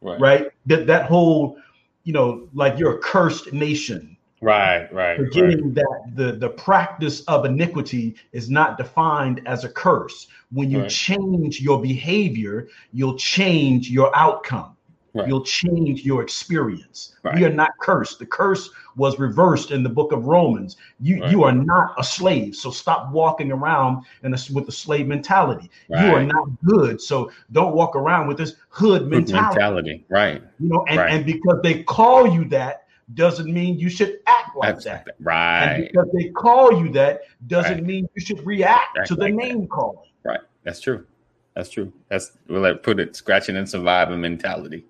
[0.00, 0.18] Right.
[0.18, 0.50] right?
[0.64, 1.58] That that whole,
[2.04, 4.16] you know, like you're a cursed nation.
[4.40, 4.90] Right.
[4.92, 4.92] Right.
[4.92, 5.16] Right.
[5.18, 10.28] Forgetting that the the practice of iniquity is not defined as a curse.
[10.50, 10.90] When you Right.
[10.90, 14.75] change your behavior, you'll change your outcome.
[15.16, 15.28] Right.
[15.28, 17.14] You'll change your experience.
[17.22, 17.34] Right.
[17.36, 18.18] We are not cursed.
[18.18, 20.76] The curse was reversed in the book of Romans.
[21.00, 21.30] You Right.
[21.30, 22.54] you are not a slave.
[22.54, 25.70] So stop walking around in a, with a slave mentality.
[25.88, 27.00] You are not good.
[27.00, 29.54] So don't walk around with this hood mentality.
[29.58, 30.04] mentality.
[30.08, 30.42] Right.
[30.60, 34.80] You know, and, and because they call you that doesn't mean you should act like
[34.80, 35.06] that.
[35.06, 35.88] And Right.
[35.92, 39.36] because they call you that doesn't mean you should react Act to the like that.
[39.36, 40.10] name calling.
[40.24, 40.40] Right.
[40.64, 41.06] That's true.
[41.54, 41.92] That's true.
[42.08, 44.84] That's we'll let put it scratching and surviving mentality.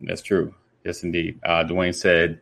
[0.00, 0.54] That's true.
[0.84, 1.38] Yes, indeed.
[1.44, 2.40] Uh, Dwayne said,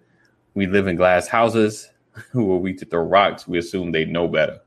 [0.55, 1.89] "We live in glass houses.
[2.33, 3.47] Who are we to throw rocks?
[3.49, 4.61] We assume they know better."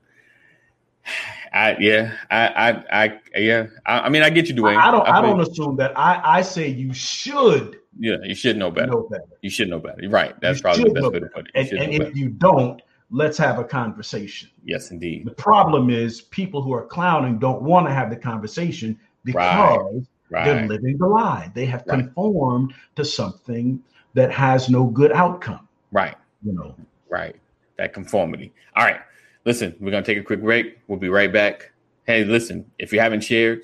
[1.54, 2.14] I yeah.
[2.30, 3.68] I I I yeah.
[3.86, 4.78] I, I mean, I get you, Dwayne.
[4.78, 5.98] I don't I feel- don't assume that.
[5.98, 8.92] I, I say you should Yeah, you should know better.
[8.92, 9.24] know better.
[9.42, 10.08] You should know better.
[10.08, 10.40] Right.
[10.40, 11.72] That's You probably the best way to put it.
[11.72, 12.18] You And, and if better.
[12.18, 14.50] you don't, let's have a conversation.
[14.64, 15.26] Yes, indeed.
[15.26, 20.02] The problem is people who are clowning don't want to have the conversation because they're
[20.32, 20.46] Right.
[20.46, 21.52] They're living the lie.
[21.54, 22.00] They have Right.
[22.00, 23.84] conformed to something
[24.16, 25.68] that has no good outcome.
[25.92, 26.16] Right.
[26.44, 26.76] You know,
[27.10, 27.36] Right.
[27.78, 28.54] That conformity.
[28.76, 29.02] All right.
[29.46, 30.78] Listen, we're gonna take a quick break.
[30.88, 31.72] We'll be right back.
[32.06, 33.64] Hey, listen, if you haven't shared,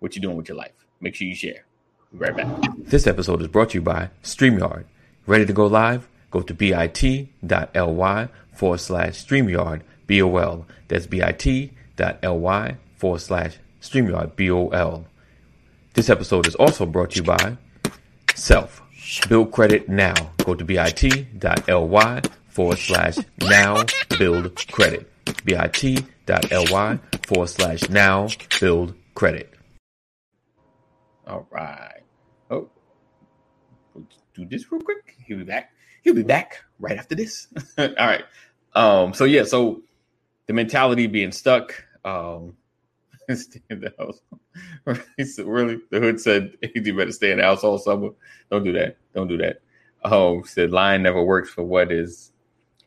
[0.00, 0.72] what you're doing with your life?
[1.00, 1.64] Make sure you share.
[2.12, 2.46] Be right back.
[2.78, 4.84] This episode is brought to you by StreamYard.
[5.26, 6.08] Ready to go live?
[6.30, 10.66] Go to bit.ly forward slash StreamYard BOL.
[10.88, 15.06] That's bit.ly forward slash StreamYard BOL.
[15.94, 17.56] This episode is also brought to you by
[18.34, 18.82] Self.
[19.28, 20.14] Build credit now.
[20.44, 23.84] Go to bit.ly forward slash now
[24.18, 25.10] build credit.
[25.44, 28.28] bit.ly forward slash now
[28.60, 29.54] build credit.
[31.26, 32.02] All right.
[32.50, 32.68] Oh,
[34.34, 35.16] do this real quick.
[35.26, 35.72] He'll be back.
[36.02, 37.48] He'll be back right after this.
[37.78, 38.24] All right.
[38.74, 39.14] Um.
[39.14, 39.44] So yeah.
[39.44, 39.82] So
[40.46, 41.84] the mentality being stuck.
[42.04, 42.56] Um.
[43.34, 44.20] Stay in the house.
[45.16, 45.80] He said, really?
[45.90, 48.10] The hood said you better stay in the house all summer.
[48.50, 48.96] Don't do that.
[49.14, 49.60] Don't do that.
[50.04, 52.32] Oh, said lying never works for what is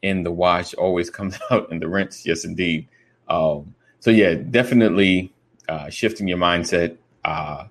[0.01, 2.25] in the wash always comes out in the rinse.
[2.25, 2.87] Yes, indeed.
[3.27, 5.31] Um, so yeah, definitely
[5.69, 6.97] uh, shifting your mindset.
[7.23, 7.65] Uh,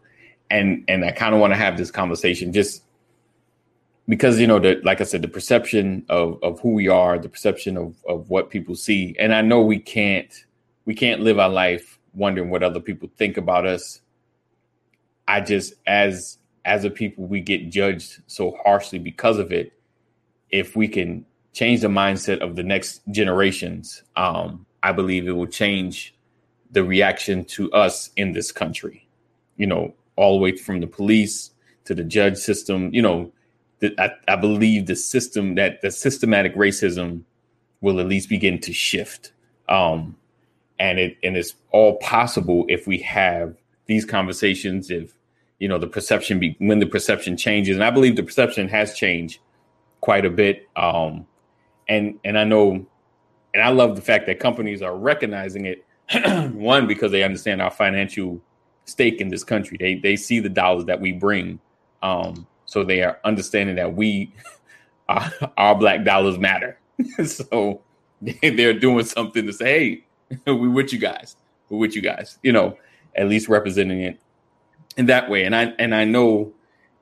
[0.50, 2.82] and and I kind of want to have this conversation just
[4.08, 7.28] because you know that, like I said, the perception of of who we are, the
[7.28, 10.32] perception of of what people see, and I know we can't
[10.84, 14.00] we can't live our life wondering what other people think about us.
[15.28, 19.72] I just as as a people we get judged so harshly because of it.
[20.50, 25.46] If we can change the mindset of the next generations, um, I believe it will
[25.46, 26.14] change
[26.72, 29.06] the reaction to us in this country.
[29.56, 31.50] You know, all the way from the police
[31.84, 32.92] to the judge system.
[32.92, 33.32] You know,
[33.98, 37.22] I, I believe the system that the systematic racism
[37.80, 39.32] will at least begin to shift.
[39.68, 40.16] Um,
[40.80, 43.54] and it and it's all possible if we have
[43.86, 44.90] these conversations.
[44.90, 45.12] If
[45.60, 48.94] you know the perception be when the perception changes, and I believe the perception has
[48.94, 49.38] changed
[50.00, 50.66] quite a bit.
[50.74, 51.26] Um,
[51.88, 52.84] and and I know,
[53.54, 55.86] and I love the fact that companies are recognizing it.
[56.54, 58.40] one because they understand our financial
[58.84, 59.76] stake in this country.
[59.78, 61.60] They they see the dollars that we bring,
[62.02, 64.34] um, so they are understanding that we
[65.08, 66.78] our, our black dollars matter.
[67.26, 67.82] so
[68.42, 70.04] they're doing something to say, hey,
[70.46, 71.36] we with you guys.
[71.68, 72.38] We're with you guys.
[72.42, 72.76] You know,
[73.16, 74.20] at least representing it
[74.96, 75.44] in that way.
[75.44, 76.52] And I and I know,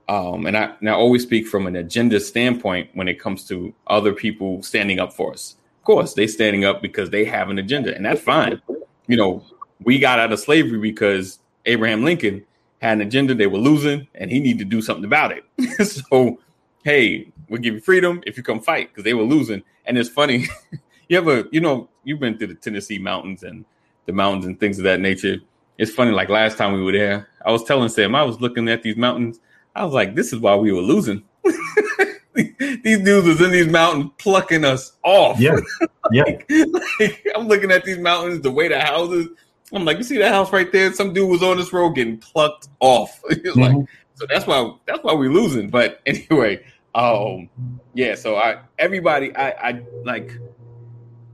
[0.09, 3.75] um, and I and I always speak from an agenda standpoint when it comes to
[3.87, 5.57] other people standing up for us.
[5.81, 8.61] Of course, they standing up because they have an agenda, and that's fine.
[9.07, 9.45] You know,
[9.83, 12.45] we got out of slavery because Abraham Lincoln
[12.81, 13.35] had an agenda.
[13.35, 15.87] They were losing, and he needed to do something about it.
[15.87, 16.39] so,
[16.85, 19.63] hey, we'll give you freedom if you come fight because they were losing.
[19.87, 20.47] And it's funny,
[21.09, 23.65] you ever, you know, you've been through the Tennessee mountains and
[24.07, 25.39] the mountains and things of that nature.
[25.79, 28.69] It's funny, like last time we were there, I was telling Sam, I was looking
[28.69, 29.41] at these mountains.
[29.75, 31.23] I was like, this is why we were losing.
[32.35, 35.39] these dudes was in these mountains plucking us off.
[35.41, 35.57] Yeah.
[36.11, 36.23] Yeah.
[36.23, 36.51] like,
[37.01, 39.29] like, I'm looking at these mountains, the way the houses.
[39.75, 40.91] I'm like, you see that house right there?
[40.95, 43.21] Some dude was on this road getting plucked off.
[43.31, 43.61] mm-hmm.
[43.61, 45.69] like, so that's why that's why we're losing.
[45.69, 47.51] But anyway, um,
[47.93, 48.15] yeah.
[48.15, 50.33] So I everybody I I like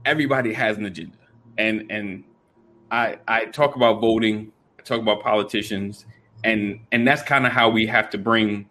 [0.05, 1.17] everybody has an agenda,
[1.57, 2.23] and and
[2.91, 6.05] I I talk about voting, I talk about politicians,
[6.43, 8.69] and and that's kind of how we have to bring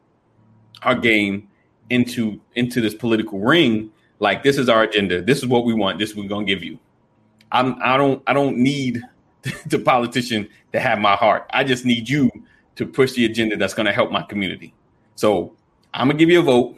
[0.82, 1.48] our game
[1.90, 3.90] into into this political ring.
[4.20, 5.22] Like this is our agenda.
[5.22, 5.98] This is what we want.
[5.98, 6.78] This we're gonna give you.
[7.52, 9.02] I'm I don't I don't need
[9.66, 11.48] the politician to have my heart.
[11.52, 12.30] I just need you
[12.76, 14.74] to push the agenda that's gonna help my community.
[15.16, 15.54] So
[15.92, 16.76] I'm gonna give you a vote.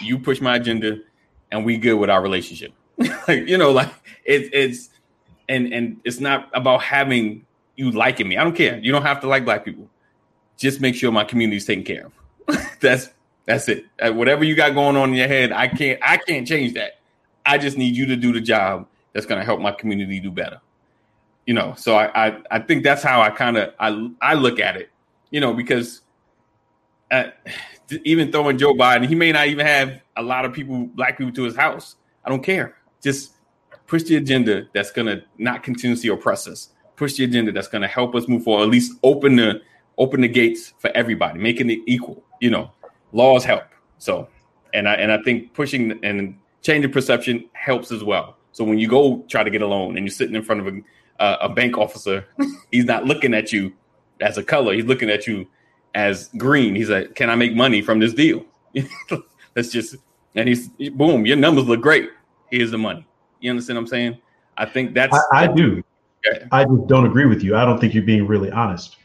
[0.00, 0.98] You push my agenda,
[1.50, 2.72] and we good with our relationship.
[3.28, 3.92] like you know, like
[4.24, 4.90] it's it's
[5.48, 7.44] and and it's not about having
[7.76, 8.36] you liking me.
[8.36, 8.78] I don't care.
[8.78, 9.88] You don't have to like black people.
[10.56, 12.56] Just make sure my community is taken care of.
[12.80, 13.10] that's
[13.46, 13.86] that's it.
[14.00, 16.98] Uh, whatever you got going on in your head, I can't I can't change that.
[17.46, 20.30] I just need you to do the job that's going to help my community do
[20.30, 20.60] better.
[21.46, 24.60] You know, so I I, I think that's how I kind of I I look
[24.60, 24.90] at it.
[25.30, 26.02] You know, because
[27.10, 27.28] uh,
[28.04, 31.32] even throwing Joe Biden, he may not even have a lot of people, black people,
[31.34, 31.96] to his house.
[32.24, 32.77] I don't care.
[33.02, 33.34] Just
[33.86, 36.70] push the agenda that's going to not continuously oppress us.
[36.96, 38.64] Push the agenda that's going to help us move forward.
[38.64, 39.62] At least open the
[39.96, 42.22] open the gates for everybody, making it equal.
[42.40, 42.70] You know,
[43.12, 43.64] laws help.
[43.98, 44.28] So,
[44.74, 48.36] and I and I think pushing and changing perception helps as well.
[48.52, 50.74] So when you go try to get a loan and you're sitting in front of
[50.74, 50.80] a,
[51.22, 52.26] uh, a bank officer,
[52.72, 53.72] he's not looking at you
[54.20, 54.74] as a color.
[54.74, 55.46] He's looking at you
[55.94, 56.74] as green.
[56.74, 58.44] He's like, "Can I make money from this deal?"
[59.56, 59.96] Let's just
[60.34, 61.26] and he's boom.
[61.26, 62.10] Your numbers look great.
[62.50, 63.06] Here's the money.
[63.40, 64.18] You understand what I'm saying?
[64.56, 65.16] I think that's.
[65.32, 65.82] I, I do.
[66.26, 66.46] Okay.
[66.50, 67.56] I just don't agree with you.
[67.56, 68.96] I don't think you're being really honest.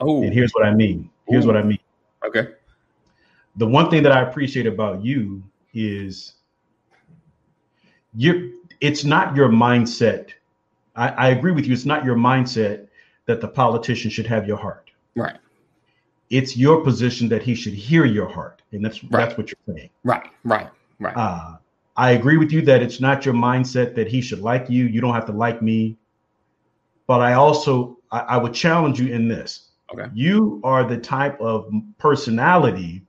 [0.00, 1.10] Oh, and here's what I mean.
[1.28, 1.48] Here's Ooh.
[1.48, 1.78] what I mean.
[2.26, 2.48] Okay.
[3.56, 6.34] The one thing that I appreciate about you is
[8.14, 8.60] you.
[8.80, 10.30] It's not your mindset.
[10.96, 11.72] I, I agree with you.
[11.72, 12.88] It's not your mindset
[13.26, 14.90] that the politician should have your heart.
[15.16, 15.38] Right.
[16.30, 19.12] It's your position that he should hear your heart, and that's right.
[19.12, 19.90] that's what you're saying.
[20.02, 20.28] Right.
[20.42, 20.68] Right.
[20.98, 21.16] Right.
[21.16, 21.56] Uh,
[21.96, 24.86] I agree with you that it's not your mindset that he should like you.
[24.86, 25.96] You don't have to like me.
[27.06, 29.70] But I also I, I would challenge you in this.
[29.92, 30.10] Okay.
[30.14, 33.02] You are the type of personality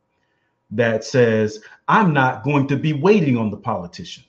[0.72, 4.24] that says, I'm not going to be waiting on the politician.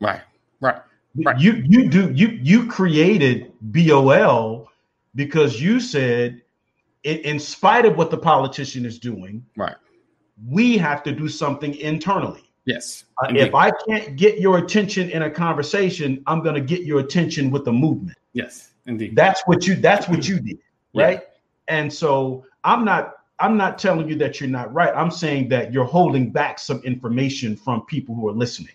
[0.00, 0.20] Right.
[0.60, 0.80] Right.
[1.24, 1.38] Right.
[1.38, 4.68] You you do you you created BOL
[5.14, 6.40] because you said
[7.04, 9.76] in, in spite of what the politician is doing, right,
[10.48, 12.50] we have to do something internally.
[12.64, 13.04] Yes.
[13.22, 17.00] Uh, if I can't get your attention in a conversation, I'm going to get your
[17.00, 18.16] attention with the movement.
[18.32, 19.16] Yes, indeed.
[19.16, 20.58] That's what you that's what you did,
[20.94, 21.20] right?
[21.20, 21.28] Yeah.
[21.68, 24.92] And so I'm not I'm not telling you that you're not right.
[24.94, 28.74] I'm saying that you're holding back some information from people who are listening.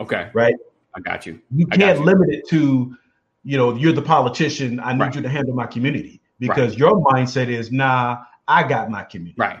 [0.00, 0.30] Okay.
[0.32, 0.54] Right?
[0.94, 1.40] I got you.
[1.54, 2.04] You can't you.
[2.04, 2.96] limit it to,
[3.44, 5.14] you know, you're the politician, I need right.
[5.14, 6.78] you to handle my community because right.
[6.78, 9.38] your mindset is nah, I got my community.
[9.38, 9.60] Right.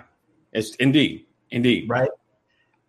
[0.52, 1.26] It's indeed.
[1.50, 1.88] Indeed.
[1.88, 2.08] Right.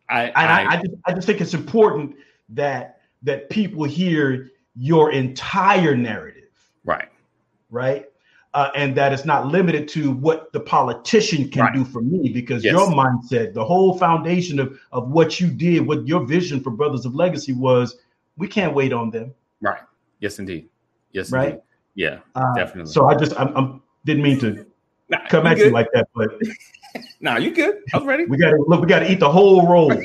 [0.10, 2.16] I, I, I, just I just think it's important
[2.50, 6.50] that that people hear your entire narrative.
[6.86, 7.10] Right.
[7.70, 8.06] Right.
[8.54, 11.74] Uh, and that it's not limited to what the politician can right.
[11.74, 12.72] do for me because yes.
[12.72, 17.06] your mindset, the whole foundation of, of what you did, what your vision for Brothers
[17.06, 17.98] of Legacy was,
[18.38, 19.34] we can't wait on them.
[19.62, 19.82] Right.
[20.20, 20.70] Yes, indeed.
[21.12, 21.50] Yes, right.
[21.50, 21.62] Indeed.
[21.96, 22.92] Yeah, uh, definitely.
[22.92, 24.66] So I just I'm, I'm didn't mean to
[25.10, 26.30] nah, come at you like that, but
[27.20, 27.82] nah, you good.
[27.94, 28.26] I was ready.
[28.26, 28.82] We got to look.
[28.82, 29.94] We got to eat the whole roll.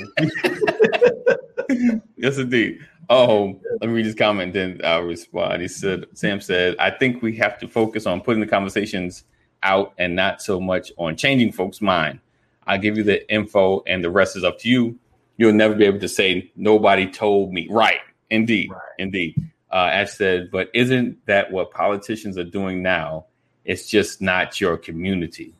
[2.16, 2.80] yes, indeed.
[3.11, 5.61] Oh, let me just comment, then I'll respond.
[5.61, 9.24] He said, Sam said, I think we have to focus on putting the conversations
[9.62, 12.20] out and not so much on changing folks' mind.
[12.66, 14.99] I'll give you the info and the rest is up to you.
[15.36, 17.66] You'll never be able to say nobody told me.
[17.70, 18.01] Right.
[18.30, 18.70] Indeed.
[18.70, 18.80] Right.
[18.99, 19.36] Indeed.
[19.70, 23.26] Uh, as said, but isn't that what politicians are doing now?
[23.64, 25.55] It's just not your community.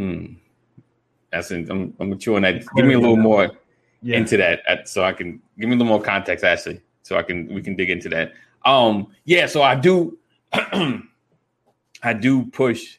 [0.00, 0.32] Hmm.
[1.30, 2.64] That's in, I'm, I'm chewing that.
[2.74, 3.50] Give me a little more
[4.00, 4.16] yeah.
[4.16, 7.52] into that, so I can give me a little more context, Ashley, so I can
[7.52, 8.32] we can dig into that.
[8.64, 9.44] Um, yeah.
[9.44, 10.18] So I do,
[10.54, 12.96] I do push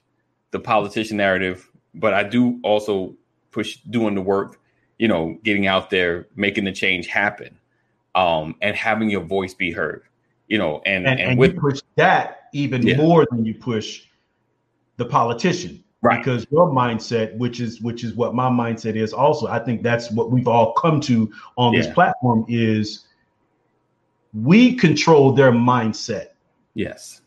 [0.52, 3.16] the politician narrative, but I do also
[3.50, 4.60] push doing the work.
[5.00, 7.58] You know, getting out there, making the change happen,
[8.14, 10.04] um, and having your voice be heard.
[10.50, 12.98] You know, and and, and, and with, you push that even yeah.
[12.98, 14.04] more than you push
[14.98, 16.18] the politician right.
[16.18, 20.12] Because your mindset which is which is what my mindset is also i think that's
[20.12, 21.82] what we've all come to on yeah.
[21.82, 23.06] this platform is
[24.34, 26.28] we control their mindset.
[26.74, 27.22] Yes.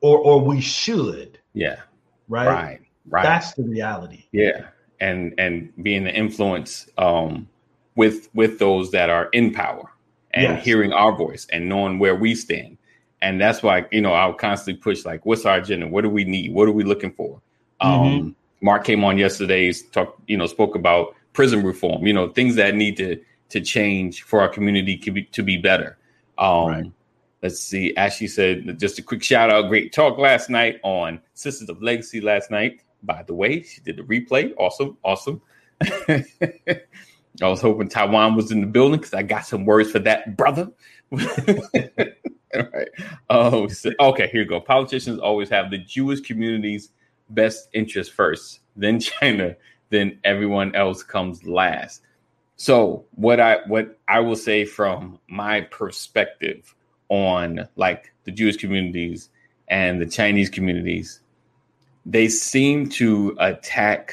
[0.00, 1.38] Or or we should.
[1.54, 1.80] Yeah.
[2.28, 2.46] Right?
[2.46, 2.80] Right.
[3.08, 3.22] Right.
[3.22, 4.24] That's the reality.
[4.32, 4.68] Yeah.
[5.00, 7.48] And and being the influence um
[7.96, 9.92] with with those that are in power
[10.32, 10.64] and yes.
[10.64, 12.78] hearing our voice and knowing where we stand.
[13.20, 15.86] And that's why you know i'll constantly push like what's our agenda?
[15.88, 16.52] What do we need?
[16.52, 17.40] What are we looking for
[17.80, 18.28] um, mm-hmm.
[18.60, 22.74] Mark came on yesterday, talk, you know, spoke about prison reform, you know, things that
[22.74, 23.20] need to
[23.50, 25.96] to change for our community to be, to be better.
[26.36, 26.92] Um, right.
[27.42, 27.94] Let's see.
[27.96, 29.68] Ashley said, just a quick shout out.
[29.68, 32.82] Great talk last night on Sisters of Legacy last night.
[33.02, 34.52] By the way, she did the replay.
[34.58, 34.98] Awesome.
[35.04, 35.40] Awesome.
[36.10, 40.36] I was hoping Taiwan was in the building because I got some words for that
[40.36, 40.70] brother.
[41.12, 41.18] All
[42.54, 42.88] right.
[43.30, 44.28] Oh, so, okay.
[44.28, 44.60] Here you go.
[44.60, 46.90] Politicians always have the Jewish communities
[47.30, 49.56] best interest first, then China,
[49.90, 52.02] then everyone else comes last.
[52.56, 56.74] So what I what I will say from my perspective
[57.08, 59.30] on like the Jewish communities
[59.68, 61.20] and the Chinese communities,
[62.04, 64.12] they seem to attack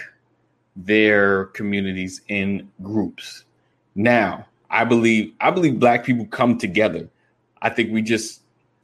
[0.76, 3.46] their communities in groups.
[3.96, 7.10] Now, I believe I believe black people come together.
[7.62, 8.42] I think we just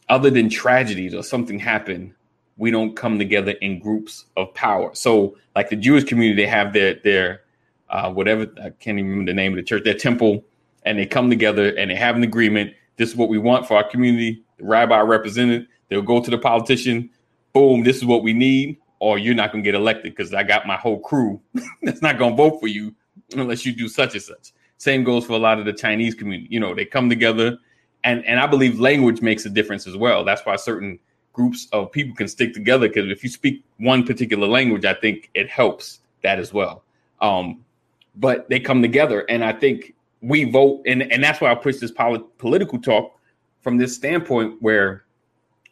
[0.09, 2.15] other than tragedies or something happen,
[2.61, 4.91] we don't come together in groups of power.
[4.93, 7.41] So, like the Jewish community, they have their their
[7.89, 10.45] uh, whatever I can't even remember the name of the church, their temple,
[10.83, 12.73] and they come together and they have an agreement.
[12.97, 14.43] This is what we want for our community.
[14.57, 15.67] The rabbi represented.
[15.89, 17.09] They'll go to the politician.
[17.51, 20.43] Boom, this is what we need, or you're not going to get elected because I
[20.43, 21.41] got my whole crew
[21.81, 22.93] that's not going to vote for you
[23.35, 24.53] unless you do such and such.
[24.77, 26.47] Same goes for a lot of the Chinese community.
[26.51, 27.57] You know, they come together,
[28.03, 30.23] and and I believe language makes a difference as well.
[30.23, 30.99] That's why certain
[31.33, 35.29] groups of people can stick together because if you speak one particular language, I think
[35.33, 36.83] it helps that as well.
[37.21, 37.63] Um,
[38.15, 41.77] but they come together, and I think we vote, and and that's why I push
[41.77, 43.17] this polit- political talk
[43.61, 45.05] from this standpoint where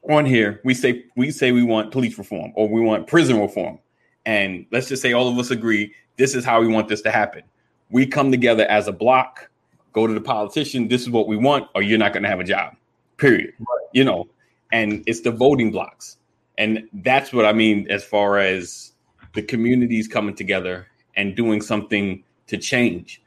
[0.10, 3.80] on here we say we say we want police reform or we want prison reform,
[4.26, 7.12] and let's just say all of us agree this is how we want this to
[7.12, 7.43] happen.
[7.89, 9.49] We come together as a block,
[9.93, 10.88] go to the politician.
[10.88, 12.76] This is what we want, or you're not going to have a job.
[13.18, 13.53] Period.
[13.57, 13.88] Right.
[13.93, 14.28] You know,
[14.72, 16.18] and it's the voting blocks.
[16.58, 18.92] And that's what I mean as far as
[19.34, 23.22] the communities coming together and doing something to change.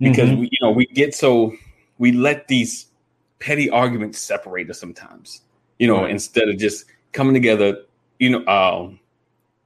[0.00, 0.40] Because mm-hmm.
[0.40, 1.54] we, you know, we get so
[1.98, 2.86] we let these
[3.40, 5.42] petty arguments separate us sometimes.
[5.78, 6.10] You know, right.
[6.10, 7.78] instead of just coming together,
[8.18, 9.00] you know, um,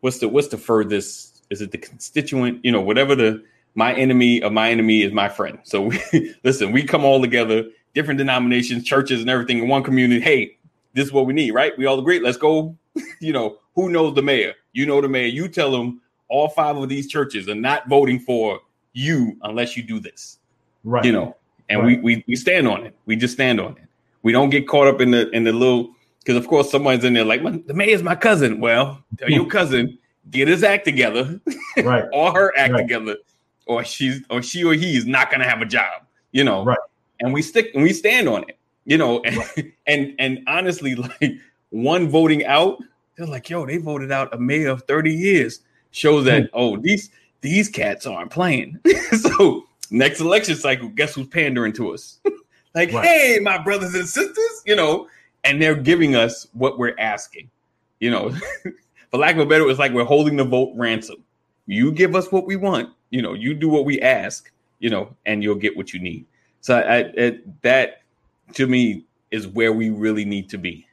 [0.01, 1.45] what's the what's the furthest?
[1.51, 2.65] Is it the constituent?
[2.65, 3.45] You know, whatever the
[3.75, 5.59] my enemy of my enemy is my friend.
[5.65, 7.65] So we, listen, we come all together,
[7.95, 10.21] different denominations, churches, and everything in one community.
[10.21, 10.57] Hey,
[10.95, 11.77] this is what we need, right?
[11.79, 12.21] We all agree.
[12.21, 12.77] Let's go.
[13.21, 14.55] you know, who knows the mayor?
[14.73, 15.27] You know the mayor.
[15.27, 18.61] You tell them all five of these churches are not voting for
[18.93, 20.39] you unless you do this.
[20.85, 21.05] Right.
[21.05, 21.37] You know,
[21.69, 22.03] and right.
[22.03, 22.97] we, we we stand on it.
[23.07, 23.85] We just stand on it.
[24.23, 27.15] We don't get caught up in the in the little because of course someone's in
[27.15, 28.61] there like the mayor's my cousin.
[28.61, 29.99] Well, tell your cousin
[30.31, 31.41] get his act together,
[31.83, 32.05] right?
[32.13, 32.83] or her act right.
[32.83, 33.17] together,
[33.67, 36.03] or she's or she or he is not gonna have a job.
[36.33, 36.79] You know, right?
[37.21, 41.35] And we stick and we stand on it you know, and, and and honestly, like
[41.71, 42.83] one voting out,
[43.17, 45.61] they're like, yo, they voted out a mayor of 30 years.
[45.91, 46.49] Shows that, hmm.
[46.55, 47.11] oh, these
[47.43, 48.79] these cats aren't playing.
[49.21, 52.19] so next election cycle, guess who's pandering to us?
[52.75, 53.05] like, right.
[53.05, 55.09] hey, my brothers and sisters, you know,
[55.45, 57.51] and they're giving us what we're asking.
[58.01, 58.31] You know,
[59.11, 61.23] for lack of a better, it's like we're holding the vote ransom.
[61.67, 65.15] You give us what we want, you know, you do what we ask, you know,
[65.27, 66.27] and you'll get what you need.
[66.61, 68.02] So I, I that
[68.55, 70.87] to me is where we really need to be.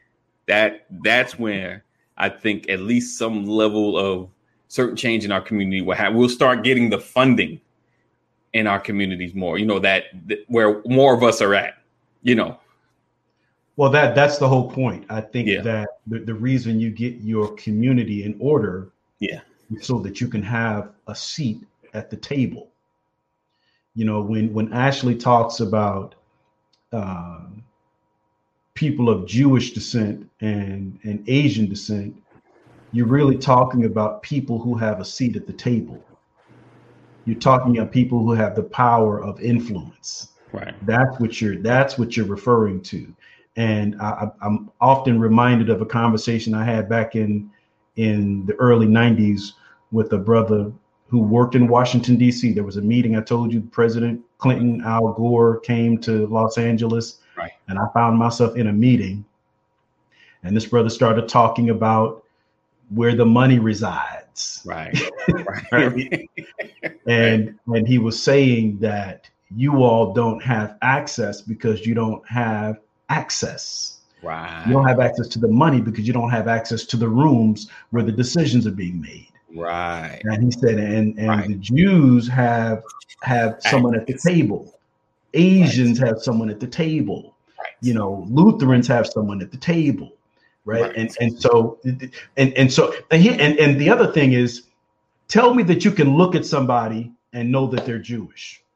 [0.47, 1.83] That that's where
[2.17, 4.29] I think at least some level of
[4.67, 6.13] certain change in our community will have.
[6.13, 7.59] We'll start getting the funding
[8.53, 9.57] in our communities more.
[9.57, 11.75] You know that, that where more of us are at.
[12.23, 12.59] You know.
[13.75, 15.05] Well, that that's the whole point.
[15.09, 15.61] I think yeah.
[15.61, 19.39] that the, the reason you get your community in order, yeah,
[19.81, 22.69] so that you can have a seat at the table.
[23.95, 26.15] You know, when when Ashley talks about
[26.91, 27.41] uh,
[28.73, 32.15] people of Jewish descent and and Asian descent,
[32.91, 36.03] you're really talking about people who have a seat at the table.
[37.25, 40.29] You're talking about people who have the power of influence.
[40.51, 40.73] Right.
[40.85, 41.57] That's what you're.
[41.57, 43.13] That's what you're referring to.
[43.55, 47.51] And I, am often reminded of a conversation I had back in
[47.97, 49.53] in the early '90s
[49.91, 50.71] with a brother
[51.07, 52.53] who worked in Washington D.C.
[52.53, 53.15] There was a meeting.
[53.15, 57.51] I told you, President Clinton, Al Gore came to Los Angeles, right.
[57.67, 59.23] and I found myself in a meeting.
[60.43, 62.23] And this brother started talking about
[62.89, 64.61] where the money resides.
[64.65, 64.97] Right.
[65.71, 66.29] right.
[67.05, 72.79] and and he was saying that you all don't have access because you don't have
[73.09, 73.99] access.
[74.23, 74.63] Right.
[74.65, 77.69] You don't have access to the money because you don't have access to the rooms
[77.89, 79.31] where the decisions are being made.
[79.55, 80.21] Right.
[80.23, 81.47] And he said, and and right.
[81.47, 82.83] the Jews have
[83.23, 84.79] have someone at the table.
[85.33, 86.09] Asians right.
[86.09, 87.35] have someone at the table.
[87.57, 87.71] Right.
[87.81, 90.13] You know, Lutherans have someone at the table.
[90.65, 90.81] Right.
[90.81, 90.95] right.
[90.95, 94.63] And and so and and so and, he, and and the other thing is,
[95.27, 98.63] tell me that you can look at somebody and know that they're Jewish.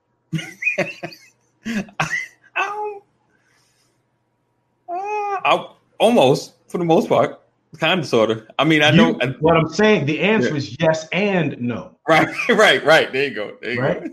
[4.89, 7.41] Uh, I, almost for the most part,
[7.79, 8.47] kind of, sort of.
[8.59, 10.05] I mean, I you, know what I'm saying.
[10.05, 10.55] The answer yeah.
[10.55, 11.97] is yes and no.
[12.07, 13.11] Right, right, right.
[13.11, 13.57] There you go.
[13.61, 14.03] There you right?
[14.03, 14.09] go.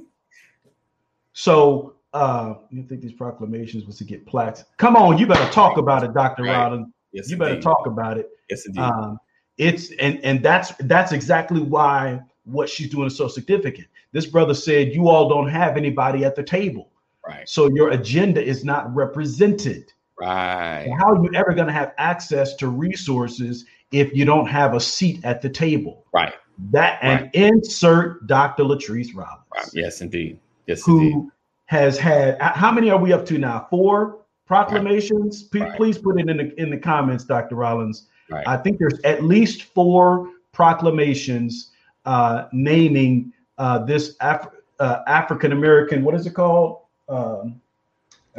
[1.33, 4.65] So, uh, you think these proclamations was to get plaques?
[4.79, 6.85] Come on, you better talk about it, Doctor right.
[7.13, 7.39] Yes, you indeed.
[7.39, 8.29] better talk about it.
[8.49, 8.81] Yes, indeed.
[8.81, 9.19] Um,
[9.59, 13.87] it's and and that's that's exactly why what she's doing is so significant.
[14.13, 16.91] This brother said, "You all don't have anybody at the table,
[17.27, 17.49] right?
[17.49, 20.91] So your agenda is not represented." Right.
[20.99, 24.81] how are you ever going to have access to resources if you don't have a
[24.81, 26.05] seat at the table?
[26.13, 26.35] Right.
[26.71, 27.35] That and right.
[27.35, 28.65] insert Dr.
[28.65, 29.45] Latrice Rollins.
[29.55, 29.67] Right.
[29.73, 30.39] Yes, indeed.
[30.67, 31.31] Yes, who indeed.
[31.67, 33.67] has had how many are we up to now?
[33.71, 35.49] Four proclamations.
[35.55, 35.71] Right.
[35.71, 37.55] P- Please put it in the in the comments, Dr.
[37.55, 38.09] Rollins.
[38.31, 38.47] Right.
[38.47, 41.71] I think there's at least four proclamations
[42.05, 44.49] uh, naming uh, this Af-
[44.79, 46.05] uh, African American.
[46.05, 46.81] What is it called?
[47.09, 47.60] Um,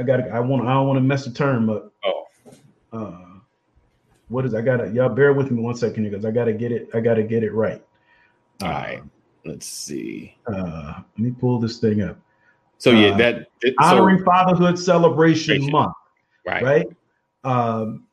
[0.02, 1.93] I got I want I don't want to mess the term up.
[2.04, 2.24] Oh.
[2.91, 3.39] Uh,
[4.30, 6.89] what is I gotta y'all bear with me one second because I gotta get it,
[6.95, 7.84] I gotta get it right.
[8.64, 8.99] All uh.
[9.45, 10.36] Let's see.
[10.47, 12.18] Uh let me pull this thing up.
[12.80, 15.93] So yeah, uh, that it, honoring so, fatherhood celebration month.
[16.45, 16.64] Right.
[16.64, 16.88] Right.
[17.43, 18.08] Um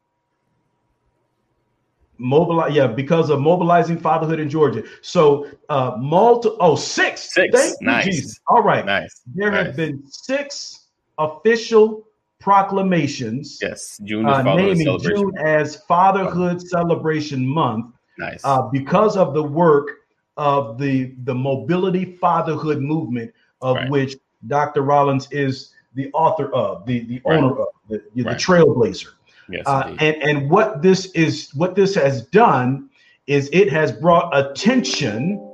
[2.18, 7.80] mobilize yeah because of mobilizing fatherhood in georgia so uh multi oh six six Thank
[7.80, 8.40] nice you, Jesus.
[8.48, 9.66] all right nice there nice.
[9.66, 10.77] have been six
[11.18, 12.06] official
[12.38, 13.58] proclamations.
[13.60, 17.94] Yes, June uh, naming June as Fatherhood Celebration Month.
[18.18, 18.40] Nice.
[18.44, 19.90] Uh, because of the work
[20.36, 23.90] of the the mobility fatherhood movement, of right.
[23.90, 24.16] which
[24.46, 24.82] Dr.
[24.82, 27.38] Rollins is the author of, the the right.
[27.38, 28.36] owner of, the, the right.
[28.36, 29.08] trailblazer.
[29.50, 32.90] Yes, uh, and and what this is, what this has done
[33.26, 35.44] is it has brought attention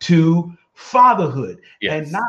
[0.00, 1.92] to fatherhood yes.
[1.92, 2.22] and not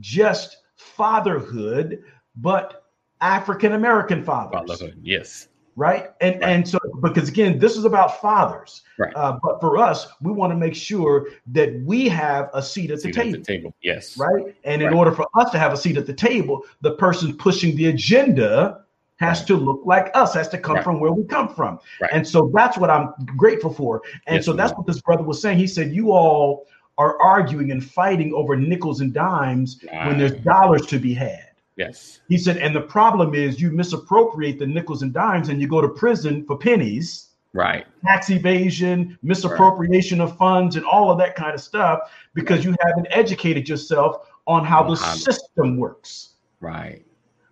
[0.00, 0.58] just
[0.96, 2.02] fatherhood,
[2.36, 2.84] but
[3.20, 4.68] African American fathers.
[4.68, 5.48] Fatherhood, yes.
[5.74, 6.10] Right?
[6.20, 6.50] And right.
[6.50, 8.82] and so because again, this is about fathers.
[8.98, 9.12] Right.
[9.16, 13.00] Uh, but for us, we want to make sure that we have a seat at
[13.00, 13.34] seat the table.
[13.36, 14.18] At the table, yes.
[14.18, 14.54] Right.
[14.64, 14.96] And in right.
[14.96, 18.82] order for us to have a seat at the table, the person pushing the agenda
[19.16, 19.46] has right.
[19.46, 20.84] to look like us, has to come right.
[20.84, 21.78] from where we come from.
[22.00, 22.10] Right.
[22.12, 24.02] And so that's what I'm grateful for.
[24.26, 25.58] And yes, so that's what this brother was saying.
[25.58, 26.66] He said, You all
[26.98, 31.48] are arguing and fighting over nickels and dimes when there's dollars to be had.
[31.76, 32.20] Yes.
[32.28, 35.80] He said, and the problem is you misappropriate the nickels and dimes and you go
[35.80, 37.28] to prison for pennies.
[37.54, 37.86] Right.
[38.04, 40.28] Tax evasion, misappropriation right.
[40.28, 44.64] of funds, and all of that kind of stuff because you haven't educated yourself on
[44.64, 46.30] how the system works.
[46.60, 47.04] Right.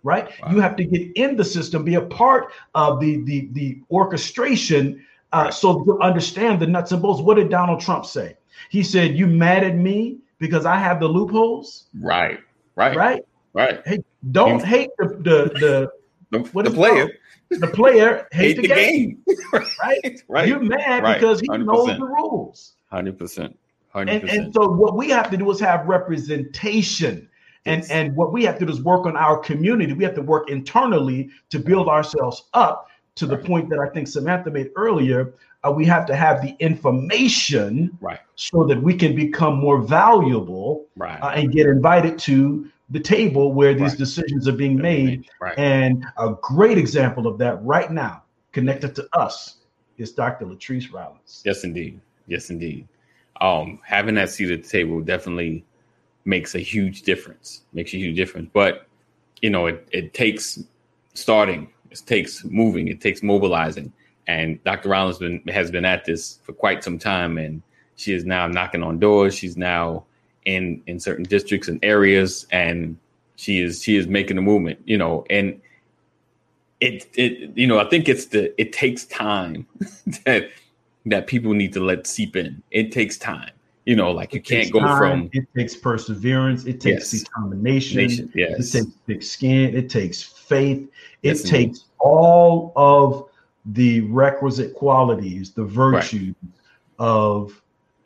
[0.03, 0.31] Right.
[0.49, 5.05] You have to get in the system, be a part of the the the orchestration,
[5.31, 5.53] uh, right.
[5.53, 7.21] so you understand the nuts and bolts.
[7.21, 8.35] What did Donald Trump say?
[8.69, 12.39] He said, "You mad at me because I have the loopholes?" Right.
[12.75, 12.95] Right.
[12.95, 13.25] Right.
[13.53, 13.81] Right.
[13.85, 15.91] Hey, don't He's, hate the the
[16.31, 17.09] the, the, the player.
[17.49, 19.23] The player hate, hate the, game.
[19.27, 19.37] game.
[19.83, 20.23] right?
[20.29, 20.47] Right.
[20.47, 21.19] You're mad right.
[21.19, 21.65] because he 100%.
[21.65, 22.73] knows the rules.
[22.89, 23.57] Hundred percent.
[23.89, 27.27] hundred And, and so what we have to do is have representation.
[27.65, 27.91] And, yes.
[27.91, 29.93] and what we have to do is work on our community.
[29.93, 33.39] We have to work internally to build ourselves up to right.
[33.39, 35.33] the point that I think Samantha made earlier.
[35.63, 38.19] Uh, we have to have the information right.
[38.35, 41.21] so that we can become more valuable right.
[41.21, 43.97] uh, and get invited to the table where these right.
[43.97, 45.29] decisions are being made.
[45.57, 49.57] And a great example of that right now, connected to us,
[49.97, 50.45] is Dr.
[50.45, 51.43] Latrice Rollins.
[51.45, 52.01] Yes, indeed.
[52.27, 52.87] Yes, indeed.
[53.39, 55.63] Um, having that seat at the table definitely
[56.25, 57.61] makes a huge difference.
[57.73, 58.49] Makes a huge difference.
[58.51, 58.87] But
[59.41, 60.63] you know, it, it takes
[61.13, 63.91] starting, it takes moving, it takes mobilizing.
[64.27, 64.89] And Dr.
[64.89, 67.61] Rollins been, has been at this for quite some time, and
[67.95, 69.35] she is now knocking on doors.
[69.35, 70.05] She's now
[70.45, 72.97] in in certain districts and areas, and
[73.35, 74.79] she is she is making a movement.
[74.85, 75.59] You know, and
[76.79, 79.65] it it you know I think it's the it takes time
[80.25, 80.49] that
[81.05, 82.61] that people need to let seep in.
[82.71, 83.51] It takes time.
[83.85, 85.29] You know, like you can't go time, from.
[85.33, 86.65] It takes perseverance.
[86.65, 87.23] It takes yes.
[87.23, 87.97] determination.
[87.97, 88.75] Nation, yes.
[88.75, 89.75] It takes thick skin.
[89.75, 90.83] It takes faith.
[91.23, 91.81] It yes, takes indeed.
[91.99, 93.27] all of
[93.65, 96.53] the requisite qualities, the virtues right.
[96.99, 97.61] of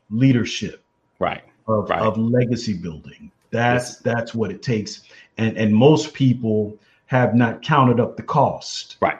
[0.09, 0.83] leadership,
[1.19, 2.01] right, of, right.
[2.01, 3.31] of legacy building.
[3.51, 3.97] That's yes.
[3.99, 5.03] that's what it takes.
[5.37, 6.77] And and most people
[7.07, 8.97] have not counted up the cost.
[9.01, 9.19] Right.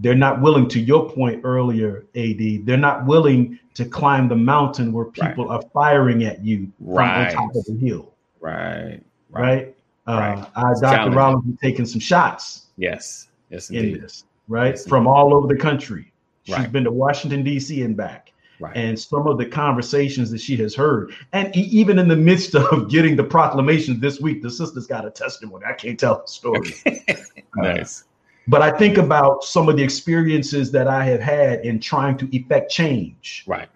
[0.00, 4.92] They're not willing, to your point earlier, AD, they're not willing to climb the mountain
[4.92, 5.56] where people right.
[5.56, 7.32] are firing at you right.
[7.32, 8.14] from on top of the hill.
[8.40, 9.00] Right.
[9.30, 9.74] Right.
[10.06, 10.46] right.
[10.54, 11.10] Uh, Dr.
[11.10, 12.66] Rollins taking some shots.
[12.76, 13.28] Yes.
[13.50, 13.96] Yes, indeed.
[13.96, 14.78] In this, right?
[14.78, 16.12] From all over the country.
[16.44, 16.72] She's right.
[16.72, 17.82] been to Washington, D.C.
[17.82, 18.32] and back.
[18.60, 18.76] Right.
[18.76, 22.90] And some of the conversations that she has heard, and even in the midst of
[22.90, 25.64] getting the proclamation this week, the sister's got a testimony.
[25.66, 26.74] I can't tell the story.
[27.56, 28.02] nice.
[28.02, 28.04] Uh,
[28.48, 32.34] but I think about some of the experiences that I have had in trying to
[32.34, 33.68] effect change right.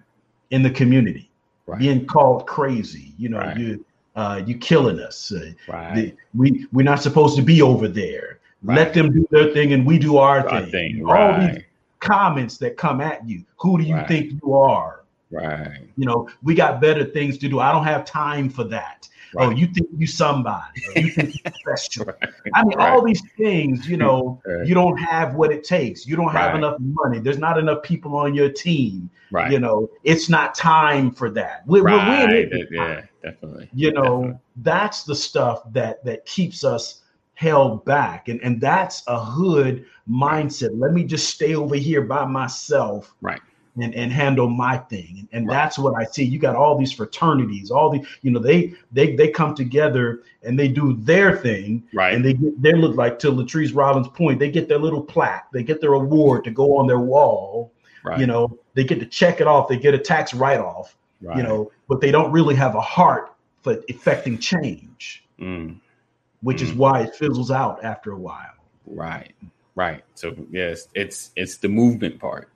[0.51, 1.31] in the community,
[1.67, 1.79] right.
[1.79, 3.13] being called crazy.
[3.19, 3.57] You know, right.
[3.57, 3.85] you
[4.17, 5.31] uh, you killing us.
[5.31, 5.95] Uh, right.
[5.95, 8.39] The, we we're not supposed to be over there.
[8.63, 8.79] Right.
[8.79, 10.71] Let them do their thing and we do our, thing.
[10.71, 11.05] thing.
[11.07, 11.63] All these
[12.01, 13.45] comments that come at you.
[13.59, 15.05] Who do you think you are?
[15.31, 15.89] Right.
[15.97, 17.59] You know, we got better things to do.
[17.59, 19.09] I don't have time for that.
[19.35, 19.47] Oh, right.
[19.49, 20.83] Oh, you think you somebody?
[20.97, 22.05] you think you special?
[22.05, 22.33] right.
[22.55, 22.91] I mean, right.
[22.91, 23.89] all these things.
[23.89, 26.07] You know, you don't have what it takes.
[26.07, 27.19] You don't have enough money.
[27.19, 29.09] There's not enough people on your team.
[29.31, 29.51] Right.
[29.51, 31.67] You know, it's not time for that.
[31.67, 32.51] We're, right.
[32.51, 33.71] we're yeah, definitely.
[33.73, 34.41] You know, definitely.
[34.57, 37.02] that's the stuff that that keeps us
[37.35, 40.71] held back, and and that's a hood mindset.
[40.75, 43.15] Let me just stay over here by myself.
[43.21, 43.41] Right
[43.81, 45.17] and, and handle my thing.
[45.19, 45.55] And, and right.
[45.55, 46.25] that's what I see.
[46.25, 50.59] You got all these fraternities, all the, you know, they they they come together and
[50.59, 51.83] they do their thing.
[51.95, 52.15] Right.
[52.15, 55.51] And they get they look like to Latrice Rollins' point, they get their little plaque,
[55.53, 57.73] they get their award to go on their wall.
[58.05, 58.19] Right.
[58.19, 61.37] You know, they get to check it off, they get a tax write-off, right.
[61.37, 65.25] you know, but they don't really have a heart for effecting change.
[65.39, 65.77] Mm.
[66.43, 66.65] Which mm.
[66.65, 68.55] is why it fizzles out after a while.
[68.87, 69.33] Right.
[69.75, 70.05] Right.
[70.15, 72.53] So yes, it's it's the movement part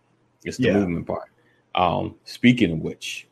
[0.47, 0.75] it's the yeah.
[0.75, 1.29] movement part.
[1.75, 3.27] Um, speaking of which,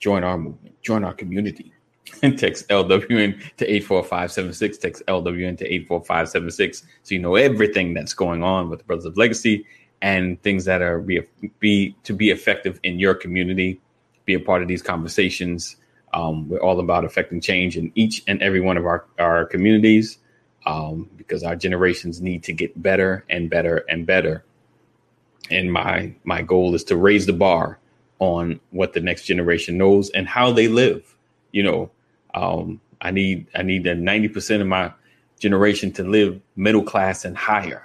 [0.00, 1.72] join our movement, join our community.
[2.22, 4.78] and text LWN to 84576.
[4.78, 6.84] Text LWN to 84576.
[7.02, 9.66] So you know everything that's going on with the Brothers of Legacy
[10.02, 11.22] and things that are be,
[11.58, 13.80] be to be effective in your community.
[14.24, 15.76] Be a part of these conversations.
[16.16, 20.18] Um, we're all about affecting change in each and every one of our, our communities
[20.64, 24.42] um, because our generations need to get better and better and better.
[25.50, 27.78] And my my goal is to raise the bar
[28.18, 31.14] on what the next generation knows and how they live.
[31.52, 31.90] You know
[32.36, 34.92] um, i need i need the 90% of my
[35.40, 37.84] generation to live middle class and higher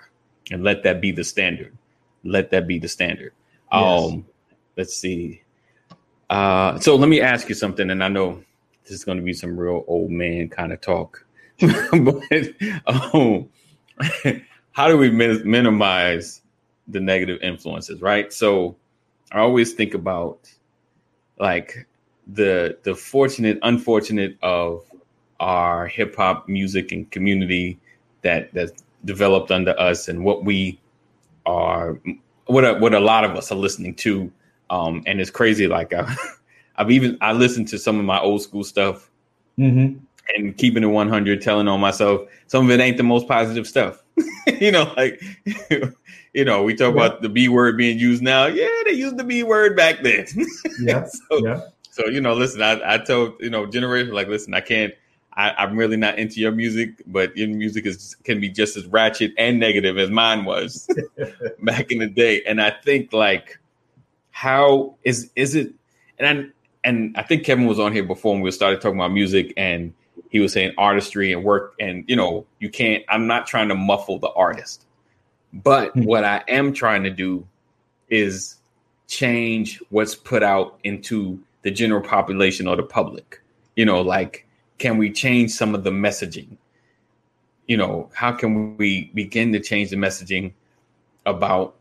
[0.51, 1.77] and let that be the standard.
[2.23, 3.33] Let that be the standard.
[3.71, 4.11] Yes.
[4.11, 4.25] um
[4.77, 5.41] let's see
[6.31, 8.43] uh so let me ask you something and i know
[8.83, 11.25] this is going to be some real old man kind of talk
[11.61, 12.23] but
[12.87, 13.47] um,
[14.71, 16.41] how do we min- minimize
[16.87, 18.31] the negative influences, right?
[18.31, 18.75] So
[19.31, 20.51] I always think about
[21.39, 21.87] like
[22.27, 24.83] the the fortunate, unfortunate of
[25.39, 27.79] our hip hop music and community
[28.21, 28.71] that that
[29.05, 30.79] developed under us and what we
[31.45, 31.99] are
[32.45, 34.31] what a, what a lot of us are listening to
[34.71, 36.15] um and it's crazy like I,
[36.75, 39.11] have even I listened to some of my old school stuff
[39.59, 39.97] mm-hmm.
[40.35, 44.01] and keeping it 100 telling on myself some of it ain't the most positive stuff
[44.59, 45.21] you know like
[46.33, 47.05] you know, we talk yeah.
[47.05, 48.45] about the B word being used now.
[48.45, 50.25] Yeah, they used the B word back then.
[50.79, 51.05] yeah.
[51.05, 51.61] so, yeah.
[51.91, 54.93] So, you know, listen, I, I told, you know, generation like, listen, I can't,
[55.33, 58.85] I, am really not into your music, but your music is can be just as
[58.87, 60.89] ratchet and negative as mine was
[61.63, 62.41] back in the day.
[62.43, 63.59] And I think like,
[64.31, 65.73] how is is it?
[66.19, 69.11] And I, and I think Kevin was on here before when we started talking about
[69.11, 69.93] music, and
[70.29, 73.03] he was saying artistry and work, and you know, you can't.
[73.09, 74.85] I'm not trying to muffle the artist.
[75.53, 76.03] But hmm.
[76.03, 77.45] what I am trying to do
[78.09, 78.57] is
[79.07, 83.41] change what's put out into the general population or the public.
[83.75, 84.47] You know, like
[84.81, 86.57] can we change some of the messaging?
[87.67, 90.53] You know, how can we begin to change the messaging
[91.25, 91.75] about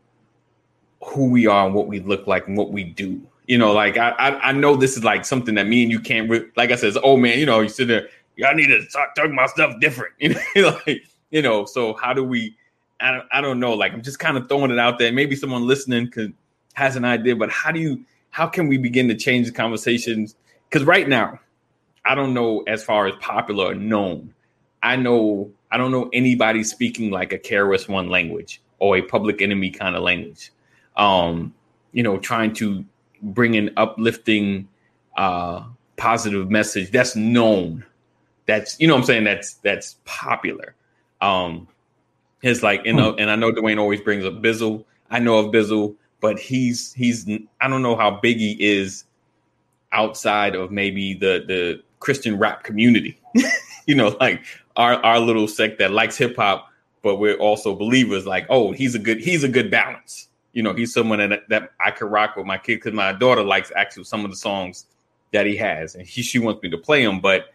[1.03, 3.21] who we are and what we look like and what we do?
[3.47, 5.99] You know, like I I, I know this is like something that me and you
[5.99, 8.81] can't re- like I said, oh man, you know, you sit there, y'all need to
[8.89, 10.13] start talking about stuff different.
[10.19, 12.55] You know, like, you know, so how do we
[13.01, 13.73] I don't, I don't know.
[13.73, 15.11] Like I'm just kind of throwing it out there.
[15.11, 16.33] Maybe someone listening could
[16.73, 20.35] has an idea, but how do you how can we begin to change the conversations?
[20.69, 21.39] Because right now,
[22.05, 24.33] I don't know as far as popular known.
[24.83, 29.41] I know I don't know anybody speaking like a KRS One language or a public
[29.41, 30.51] enemy kind of language.
[30.95, 31.53] Um,
[31.93, 32.85] you know, trying to
[33.21, 34.67] bring an uplifting,
[35.17, 35.63] uh,
[35.97, 37.85] positive message that's known.
[38.45, 40.75] That's you know I'm saying that's that's popular.
[41.21, 41.67] Um,
[42.41, 44.83] it's like you know, and I know Dwayne always brings up Bizzle.
[45.09, 47.27] I know of Bizzle but he's he's
[47.59, 49.03] I don't know how big he is
[49.91, 53.19] outside of maybe the the Christian rap community.
[53.87, 54.45] you know, like
[54.77, 56.69] our our little sect that likes hip hop,
[57.01, 58.25] but we're also believers.
[58.25, 60.29] Like, oh, he's a good he's a good balance.
[60.53, 63.43] You know, he's someone that that I could rock with my kid because my daughter
[63.43, 64.85] likes actually some of the songs
[65.31, 67.21] that he has, and he, she wants me to play them.
[67.21, 67.53] But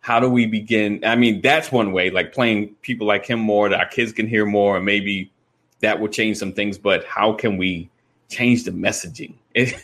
[0.00, 1.04] how do we begin?
[1.04, 4.26] I mean, that's one way, like playing people like him more that our kids can
[4.26, 5.30] hear more, and maybe
[5.80, 6.76] that will change some things.
[6.76, 7.90] But how can we
[8.28, 9.34] change the messaging.
[9.54, 9.76] It,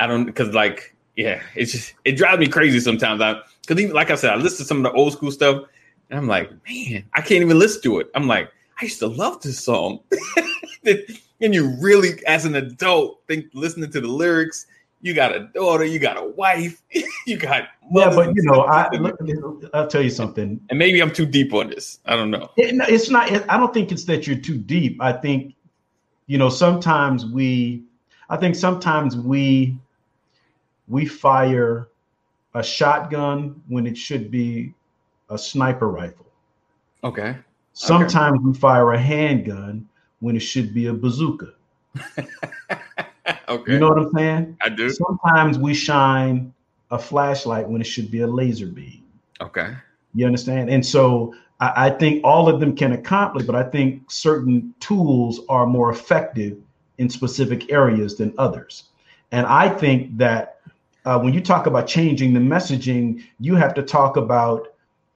[0.00, 3.22] I don't because like yeah, it's just it drives me crazy sometimes.
[3.22, 5.64] I because even like I said, I listen to some of the old school stuff,
[6.10, 8.10] and I'm like, man, I can't even listen to it.
[8.14, 10.00] I'm like, I used to love this song,
[11.44, 14.66] and you really, as an adult, think listening to the lyrics.
[15.02, 16.80] You got a daughter, you got a wife,
[17.26, 18.88] you got yeah, but you know, I
[19.74, 22.00] I'll tell you something, and maybe I'm too deep on this.
[22.06, 22.50] I don't know.
[22.56, 23.30] It, it's not.
[23.50, 24.96] I don't think it's that you're too deep.
[25.02, 25.54] I think
[26.26, 27.84] you know, sometimes we,
[28.28, 29.76] I think sometimes we,
[30.88, 31.88] we fire
[32.54, 34.72] a shotgun when it should be
[35.30, 36.26] a sniper rifle.
[37.02, 37.36] Okay.
[37.74, 38.46] Sometimes okay.
[38.46, 39.86] we fire a handgun
[40.24, 41.52] when it should be a bazooka.
[43.48, 43.72] okay.
[43.72, 44.56] You know what I'm saying?
[44.62, 44.88] I do.
[44.88, 46.54] Sometimes we shine
[46.90, 49.04] a flashlight when it should be a laser beam.
[49.42, 49.74] Okay.
[50.14, 50.70] You understand?
[50.70, 55.42] And so I, I think all of them can accomplish, but I think certain tools
[55.50, 56.56] are more effective
[56.96, 58.84] in specific areas than others.
[59.30, 60.60] And I think that
[61.04, 64.68] uh, when you talk about changing the messaging, you have to talk about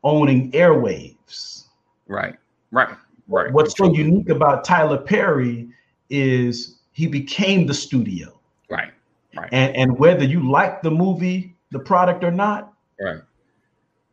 [0.05, 1.65] owning airwaves.
[2.09, 2.37] Right,
[2.73, 2.91] right,
[3.29, 3.53] right.
[3.53, 5.69] What's so unique about Tyler Perry
[6.11, 8.41] is he became the studio.
[8.71, 8.93] Right,
[9.37, 9.49] right.
[9.53, 13.21] And, and whether you like the movie, the product or not, right,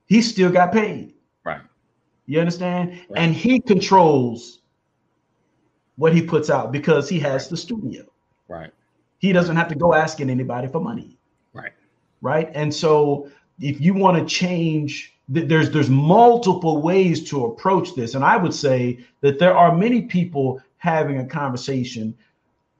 [0.05, 1.13] he still got paid.
[1.43, 1.61] Right.
[2.27, 2.91] You understand?
[2.91, 3.05] Right.
[3.15, 4.59] And he controls
[5.97, 8.03] what he puts out because he has the studio.
[8.47, 8.71] Right.
[9.19, 11.17] He doesn't have to go asking anybody for money.
[11.53, 11.71] Right.
[12.21, 12.51] Right.
[12.53, 18.23] And so if you want to change there's there's multiple ways to approach this and
[18.23, 22.15] i would say that there are many people having a conversation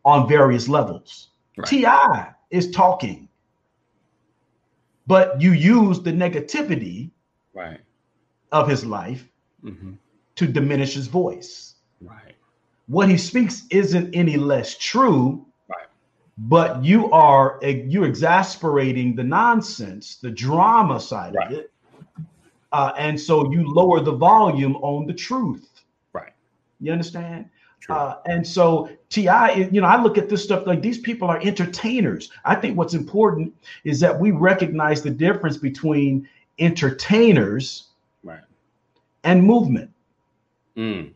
[0.04, 1.68] on various levels right.
[1.68, 2.34] T.I.
[2.52, 3.28] is talking
[5.08, 7.12] but you use the negativity
[7.54, 7.80] right.
[8.52, 9.28] of his life
[9.64, 9.94] mm-hmm.
[10.36, 11.76] to diminish his voice.
[12.02, 12.36] Right.
[12.88, 15.46] What he speaks isn't any less true.
[16.38, 21.48] But you are you're exasperating the nonsense, the drama side right.
[21.48, 21.72] of it,
[22.76, 25.70] uh, and so you lower the volume on the truth.
[26.12, 26.34] Right.
[26.82, 27.46] You understand?
[27.88, 31.40] Uh, and so T.I., you know, I look at this stuff like these people are
[31.42, 32.32] entertainers.
[32.44, 33.54] I think what's important
[33.86, 36.28] is that we recognize the difference between
[36.60, 37.88] entertainers
[39.24, 39.90] and movement.
[40.78, 41.14] Mm.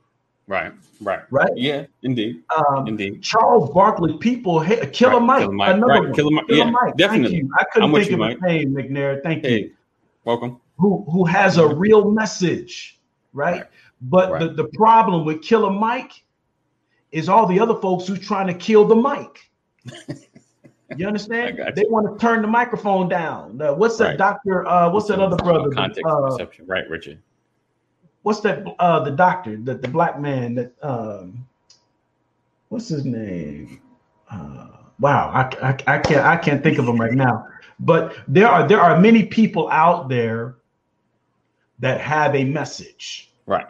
[0.48, 1.52] Right, right, right.
[1.56, 3.22] Yeah, indeed, um, indeed.
[3.22, 5.22] Charles Barkley, people, hey, Killer right.
[5.22, 6.16] Mike, Killer Mike, another right.
[6.16, 6.98] Killer Mike, Killer yeah, Mike.
[6.98, 7.44] definitely.
[7.60, 9.22] I couldn't think of his name, McNair.
[9.22, 9.74] Thank hey, you.
[10.24, 10.60] Welcome.
[10.80, 13.00] Who who has a real message,
[13.34, 13.62] right?
[13.62, 13.66] right.
[14.02, 14.40] But right.
[14.40, 16.24] the the problem with Killer Mike
[17.12, 19.52] is all the other folks who's trying to kill the mic.
[20.96, 21.60] You understand?
[21.76, 23.62] They want to turn the microphone down.
[23.62, 24.66] Uh, what's that, Doctor?
[24.68, 25.70] Uh, what's that other brother?
[25.70, 27.20] Context uh, perception, right, Richard?
[28.24, 31.48] what's that uh the doctor the, the black man that um
[32.70, 33.82] what's his name
[34.32, 34.68] uh
[35.00, 37.48] wow I, I, I can't i can't think of him right now
[37.80, 40.58] but there are there are many people out there
[41.80, 43.68] that have a message right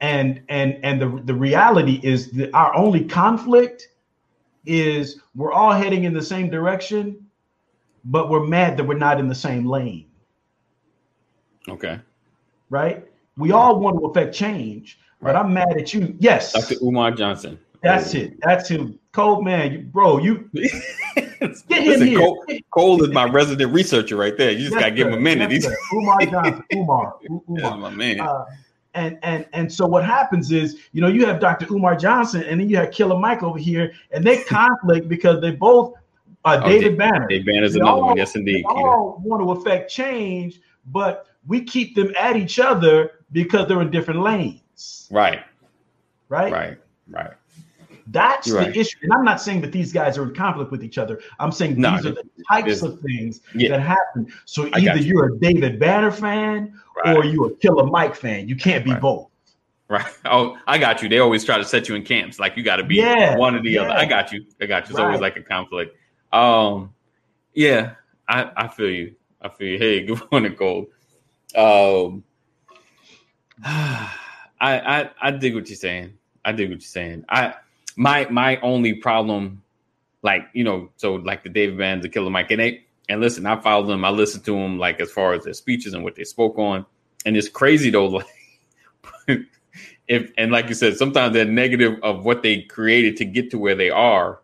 [0.00, 3.88] and and and the the reality is that our only conflict
[4.64, 7.26] is we're all heading in the same direction
[8.04, 10.06] but we're mad that we're not in the same lane
[11.68, 11.98] okay
[12.70, 16.14] right we all want to affect change, but I'm mad at you.
[16.18, 16.76] Yes, Dr.
[16.82, 17.58] Umar Johnson.
[17.82, 18.38] That's it.
[18.40, 18.98] That's him.
[19.12, 22.18] Cole man, you, bro, you get him Listen, here.
[22.18, 24.50] Cole, Cole, is my resident researcher right there.
[24.50, 25.50] You just gotta give him a minute.
[25.50, 27.16] Yes, Umar Johnson, Umar,
[27.48, 28.20] Umar, my man.
[28.20, 28.44] Uh,
[28.94, 31.66] and and and so what happens is, you know, you have Dr.
[31.70, 35.50] Umar Johnson, and then you have Killer Mike over here, and they conflict because they
[35.50, 35.94] both
[36.46, 37.26] are oh, David Banner.
[37.28, 38.16] David Banner is another all, one.
[38.16, 38.64] Yes, indeed.
[38.64, 43.82] They all want to affect change, but we keep them at each other because they're
[43.82, 45.08] in different lanes.
[45.10, 45.44] Right.
[46.28, 46.52] Right.
[46.52, 46.78] Right.
[47.08, 47.32] Right.
[48.08, 48.98] That's You're the issue.
[49.02, 51.20] And I'm not saying that these guys are in conflict with each other.
[51.38, 53.70] I'm saying no, these are the types of things yeah.
[53.70, 54.32] that happen.
[54.44, 55.18] So either you.
[55.20, 57.16] are a David Banner fan right.
[57.16, 58.48] or you're a Killer Mike fan.
[58.48, 59.00] You can't be right.
[59.00, 59.28] both.
[59.88, 60.06] Right.
[60.24, 61.08] Oh, I got you.
[61.08, 62.38] They always try to set you in camps.
[62.38, 63.36] Like you got to be yeah.
[63.36, 63.82] one or the yeah.
[63.82, 63.90] other.
[63.92, 64.46] I got you.
[64.60, 64.94] I got you.
[64.94, 65.96] It's always like a conflict.
[66.32, 66.94] Um,
[67.52, 67.94] yeah,
[68.26, 69.14] I, I feel you.
[69.42, 69.78] I feel you.
[69.78, 70.86] Hey, good morning, Gold.
[71.54, 72.24] Um,
[73.64, 74.10] I,
[74.60, 76.14] I I dig what you're saying.
[76.44, 77.24] I dig what you're saying.
[77.28, 77.54] I
[77.96, 79.62] my my only problem,
[80.22, 83.46] like you know, so like the David Band, the Killer Mike, and they and listen,
[83.46, 84.04] I follow them.
[84.04, 86.86] I listen to them like as far as their speeches and what they spoke on,
[87.24, 88.22] and it's crazy though.
[89.28, 89.42] Like
[90.08, 93.58] if and like you said, sometimes they're negative of what they created to get to
[93.58, 94.40] where they are.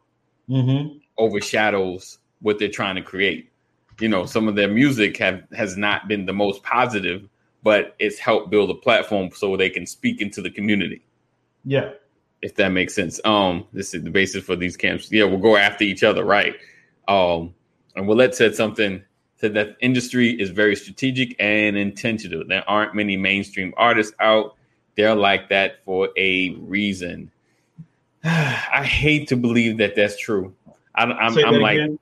[0.48, 3.50] Mm-hmm overshadows what they're trying to create.
[4.00, 7.28] You know, some of their music have has not been the most positive,
[7.64, 11.02] but it's helped build a platform so they can speak into the community.
[11.64, 11.90] Yeah.
[12.40, 13.20] If that makes sense.
[13.24, 15.10] Um, this is the basis for these camps.
[15.10, 16.54] Yeah, we'll go after each other, right?
[17.08, 17.54] Um,
[17.96, 19.02] and Willette said something
[19.38, 22.44] said that industry is very strategic and intentional.
[22.46, 24.56] There aren't many mainstream artists out.
[24.96, 27.30] They're like that for a reason.
[28.24, 30.54] I hate to believe that that's true.
[30.96, 31.98] I'm, I'm, I'm like, again.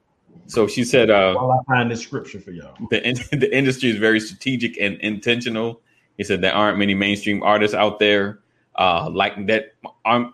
[0.47, 3.01] so she said, uh, while I find the scripture for y'all, the,
[3.37, 5.81] the industry is very strategic and intentional.
[6.17, 8.39] He said there aren't many mainstream artists out there
[8.79, 9.75] uh, like that.
[10.05, 10.33] Aren't,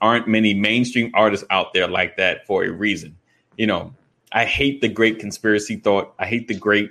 [0.00, 3.16] aren't many mainstream artists out there like that for a reason.
[3.56, 3.94] You know,
[4.32, 6.14] I hate the great conspiracy thought.
[6.18, 6.90] I hate the great,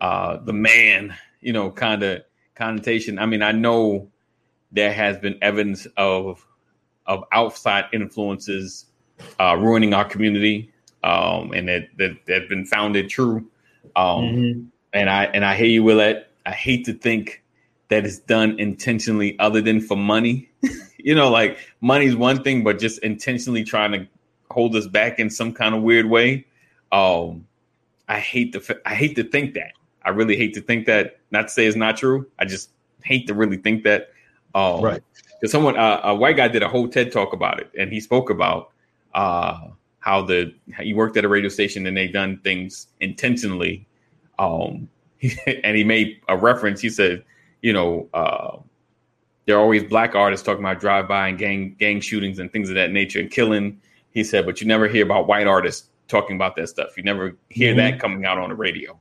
[0.00, 2.22] uh, the man, you know, kind of
[2.54, 3.18] connotation.
[3.18, 4.10] I mean, I know
[4.72, 6.44] there has been evidence of
[7.06, 8.86] of outside influences
[9.38, 13.46] uh, ruining our community, um, and that that that been founded true.
[13.96, 14.60] Um, mm-hmm.
[14.92, 16.24] And I and I hear you, Willette.
[16.46, 17.42] I hate to think
[17.88, 20.50] that it's done intentionally, other than for money.
[20.98, 24.06] you know, like money's one thing, but just intentionally trying to
[24.50, 26.46] hold us back in some kind of weird way.
[26.92, 27.46] Um,
[28.08, 29.72] I hate to I hate to think that.
[30.04, 31.18] I really hate to think that.
[31.30, 32.26] Not to say it's not true.
[32.38, 32.70] I just
[33.02, 34.10] hate to really think that.
[34.54, 35.02] Um, right.
[35.40, 38.00] Because someone, uh, a white guy, did a whole TED talk about it, and he
[38.00, 38.70] spoke about
[39.14, 39.68] uh,
[39.98, 43.86] how the he worked at a radio station and they done things intentionally.
[44.38, 44.88] Um,
[45.64, 46.80] and he made a reference.
[46.80, 47.24] He said,
[47.64, 48.58] you know, uh,
[49.46, 52.74] there are always black artists talking about drive-by and gang gang shootings and things of
[52.74, 53.80] that nature and killing.
[54.10, 56.94] He said, but you never hear about white artists talking about that stuff.
[56.98, 57.78] You never hear mm-hmm.
[57.78, 59.00] that coming out on the radio,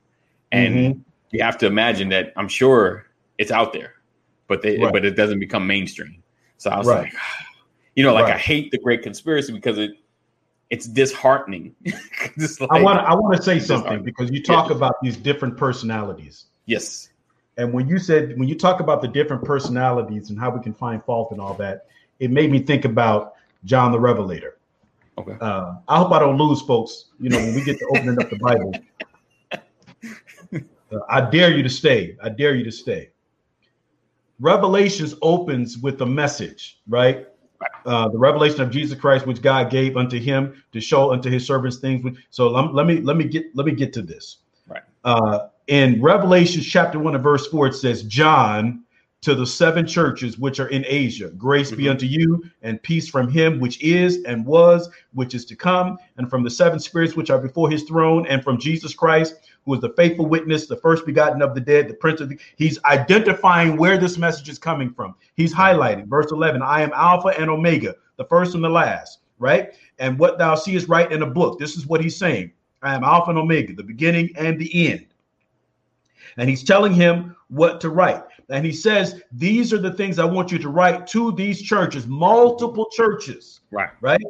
[0.54, 1.00] and mm-hmm.
[1.32, 2.32] you have to imagine that.
[2.38, 3.06] I'm sure
[3.38, 3.96] it's out there,
[4.48, 4.94] but they right.
[4.94, 6.24] but it doesn't become mainstream.
[6.58, 7.04] So I was right.
[7.04, 7.14] like,
[7.98, 8.36] you know, like right.
[8.36, 9.92] I hate the Great Conspiracy because it
[10.70, 11.76] it's disheartening.
[11.84, 14.78] it's like, I want I want to say something because you talk yeah.
[14.78, 16.46] about these different personalities.
[16.66, 17.10] Yes.
[17.58, 20.74] And when you said when you talk about the different personalities and how we can
[20.74, 21.86] find fault and all that,
[22.20, 23.34] it made me think about
[23.66, 24.58] John the Revelator.
[25.18, 25.38] Okay.
[25.40, 27.06] Uh, I hope I don't lose folks.
[27.20, 28.74] You know, when we get to opening up the Bible,
[30.92, 32.18] uh, I dare you to stay.
[32.24, 33.12] I dare you to stay.
[34.40, 37.28] Revelations opens with a message, right?
[37.86, 41.46] uh, the revelation of Jesus Christ, which God gave unto him to show unto his
[41.46, 42.18] servants things.
[42.30, 44.38] So let, let me let me get let me get to this.
[44.68, 44.84] Right.
[45.68, 48.84] In Revelation chapter one and verse four, it says, John
[49.22, 51.78] to the seven churches which are in Asia, grace mm-hmm.
[51.78, 55.98] be unto you and peace from him which is and was, which is to come,
[56.18, 59.36] and from the seven spirits which are before his throne, and from Jesus Christ
[59.66, 62.40] who is the faithful witness, the first begotten of the dead, the prince of the.
[62.58, 65.16] He's identifying where this message is coming from.
[65.36, 69.74] He's highlighting verse 11 I am Alpha and Omega, the first and the last, right?
[70.00, 72.52] And what thou seest right in the book, this is what he's saying
[72.82, 75.08] I am Alpha and Omega, the beginning and the end.
[76.38, 78.24] And he's telling him what to write.
[78.50, 82.08] And he says, These are the things I want you to write to these churches,
[82.08, 83.62] multiple churches.
[83.72, 83.92] Right.
[84.02, 84.22] Right.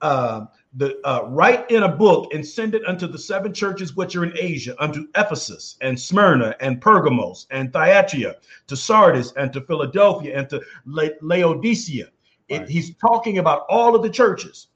[0.00, 4.14] Uh, the uh, write in a book and send it unto the seven churches which
[4.14, 8.36] are in Asia, unto Ephesus and Smyrna and Pergamos and Thyatira,
[8.66, 12.04] to Sardis and to Philadelphia and to La- Laodicea.
[12.04, 12.62] Right.
[12.62, 14.68] It, he's talking about all of the churches.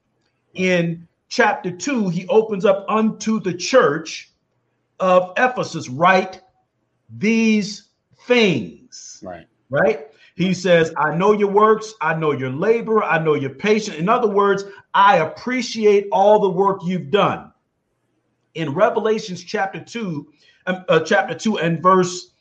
[0.55, 4.33] In chapter two, he opens up unto the church
[5.01, 6.42] of Ephesus, write
[7.19, 7.89] these
[8.27, 9.21] things.
[9.23, 9.47] Right.
[9.71, 10.09] Right.
[10.35, 13.97] He says, I know your works, I know your labor, I know your patience.
[13.99, 17.53] In other words, I appreciate all the work you've done.
[18.55, 20.33] In Revelations chapter 2,
[20.67, 22.33] um, uh, chapter 2 and verse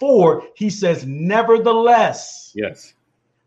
[0.00, 2.94] 4, he says, Nevertheless, yes,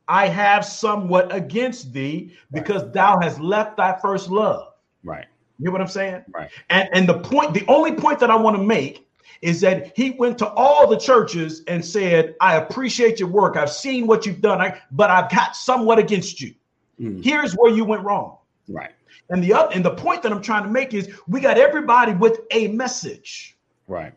[0.08, 2.94] I have somewhat against thee because right.
[2.94, 4.74] thou hast left thy first love.
[5.04, 5.26] Right.
[5.58, 6.24] You know what I'm saying?
[6.34, 6.50] Right.
[6.70, 9.08] And and the point, the only point that I want to make
[9.42, 13.58] is that he went to all the churches and said, I appreciate your work.
[13.58, 16.54] I've seen what you've done, but I've got somewhat against you.
[17.00, 17.24] Mm.
[17.24, 18.38] Here's where you went wrong.
[18.68, 18.92] Right.
[19.30, 22.14] And the other and the point that I'm trying to make is we got everybody
[22.14, 23.58] with a message.
[23.88, 24.14] Right.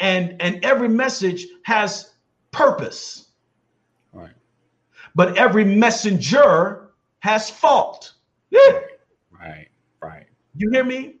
[0.00, 2.14] And and every message has
[2.50, 3.26] purpose.
[4.12, 4.32] Right.
[5.14, 6.90] But every messenger
[7.20, 8.14] has fault.
[8.52, 9.68] Right.
[10.02, 10.26] Right.
[10.56, 11.16] You hear me?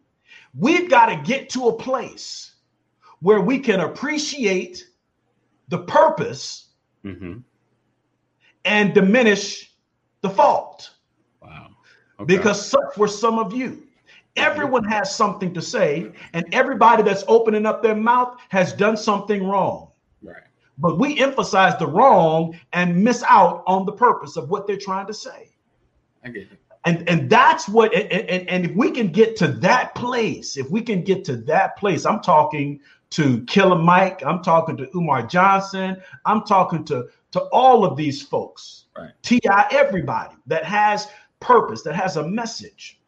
[0.58, 2.49] We've got to get to a place
[3.20, 4.86] where we can appreciate
[5.68, 6.68] the purpose
[7.04, 7.38] mm-hmm.
[8.64, 9.72] and diminish
[10.22, 10.90] the fault.
[11.40, 11.68] Wow.
[12.18, 12.36] Okay.
[12.36, 13.86] Because for some of you,
[14.36, 19.46] everyone has something to say, and everybody that's opening up their mouth has done something
[19.46, 19.90] wrong.
[20.22, 20.42] Right.
[20.78, 25.06] But we emphasize the wrong and miss out on the purpose of what they're trying
[25.06, 25.50] to say.
[26.24, 29.48] I get it and and that's what and, and, and if we can get to
[29.48, 34.42] that place if we can get to that place i'm talking to killer mike i'm
[34.42, 39.40] talking to umar johnson i'm talking to to all of these folks right ti
[39.70, 41.08] everybody that has
[41.40, 43.00] purpose that has a message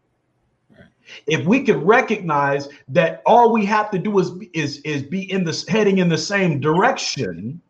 [0.71, 0.89] right.
[1.27, 5.45] if we could recognize that all we have to do is is is be in
[5.45, 7.61] this heading in the same direction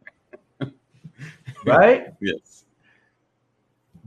[1.67, 2.65] right yes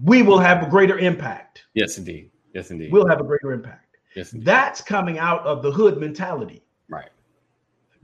[0.04, 2.32] we will have a greater impact Yes, indeed.
[2.54, 2.92] Yes, indeed.
[2.92, 3.98] We'll have a greater impact.
[4.16, 4.46] Yes, indeed.
[4.46, 6.64] That's coming out of the hood mentality.
[6.90, 7.10] Right.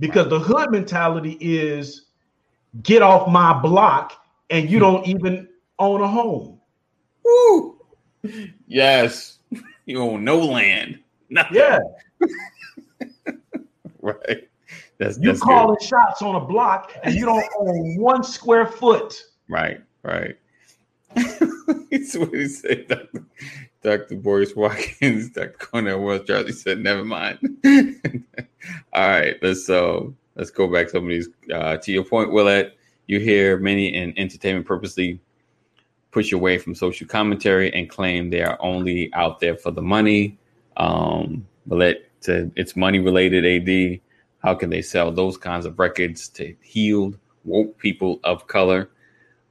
[0.01, 2.07] Because the hood mentality is
[2.81, 4.13] get off my block
[4.49, 5.47] and you don't even
[5.77, 6.59] own a home.
[7.23, 7.79] Woo.
[8.67, 9.37] Yes.
[9.85, 10.99] You own no land.
[11.29, 11.57] Nothing.
[11.57, 11.79] Yeah.
[14.01, 14.49] right.
[14.97, 15.87] That's you that's calling good.
[15.87, 19.23] shots on a block and you don't own one square foot.
[19.47, 20.35] Right, right.
[21.15, 22.87] That's what he said.
[22.87, 23.25] Dr.
[23.83, 24.15] Dr.
[24.15, 25.55] Boyce Watkins, Dr.
[25.59, 27.39] Cornel West, Charlie said, never mind.
[28.93, 30.01] All right, let's uh
[30.35, 31.29] let's go back to some of these.
[31.53, 32.71] Uh, to your point, Willette,
[33.07, 35.19] you hear many in entertainment purposely
[36.11, 40.37] push away from social commentary and claim they are only out there for the money.
[40.77, 43.45] Um, Willette it's money related.
[43.45, 43.99] Ad,
[44.43, 48.89] how can they sell those kinds of records to healed woke people of color?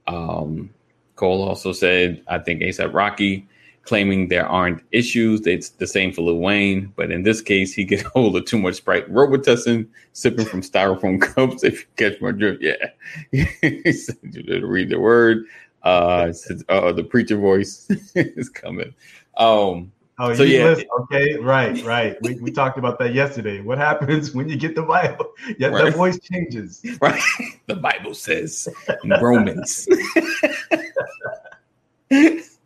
[0.07, 0.69] Um,
[1.15, 3.47] Cole also said, I think ASAP Rocky
[3.83, 5.45] claiming there aren't issues.
[5.47, 8.59] It's the same for Lil Wayne, but in this case, he get hold of too
[8.59, 9.11] much Sprite.
[9.11, 11.63] Robitussin, sipping from styrofoam cups.
[11.63, 12.89] If you catch my drift, yeah.
[13.61, 15.45] he said you didn't read the word.
[15.83, 16.31] Uh,
[16.69, 18.93] uh, the preacher voice is coming.
[19.37, 20.85] Um, Oh, so yeah, listen.
[20.99, 22.15] okay, right, right.
[22.21, 23.59] We, we talked about that yesterday.
[23.61, 25.31] What happens when you get the Bible?
[25.57, 25.85] Yeah, right.
[25.85, 26.85] the voice changes.
[27.01, 27.19] Right.
[27.65, 28.67] The Bible says
[29.03, 29.87] in Romans.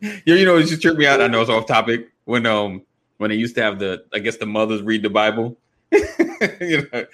[0.00, 1.20] you, you know, it just tripped me out.
[1.20, 2.10] I know it's off topic.
[2.24, 2.82] When um
[3.18, 5.56] when they used to have the I guess the mothers read the Bible.
[5.92, 7.06] you know,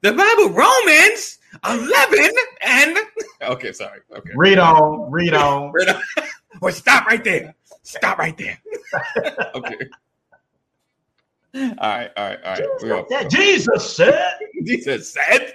[0.00, 2.30] the Bible Romans 11
[2.62, 2.98] and
[3.42, 4.00] okay, sorry.
[4.16, 4.32] Okay.
[4.34, 5.72] Read on, read on.
[5.72, 6.02] read on.
[6.60, 7.54] well, stop right there.
[7.82, 8.58] Stop right there.
[9.54, 9.76] okay.
[11.54, 13.30] All right, all right, all right.
[13.30, 14.38] Jesus, Jesus said.
[14.64, 15.54] Jesus said.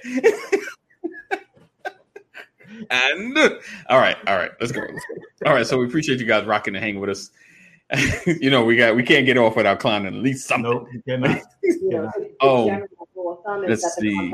[2.90, 3.38] And
[3.90, 4.82] all right, all right, let's go.
[4.82, 5.50] Let's go.
[5.50, 7.32] All right, so we appreciate you guys rocking and hanging with us.
[8.26, 10.72] you know, we got we can't get off without clowning at least something.
[10.72, 11.42] Nope, you cannot.
[11.64, 12.12] yeah.
[12.42, 12.86] Oh,
[13.68, 14.34] let's see.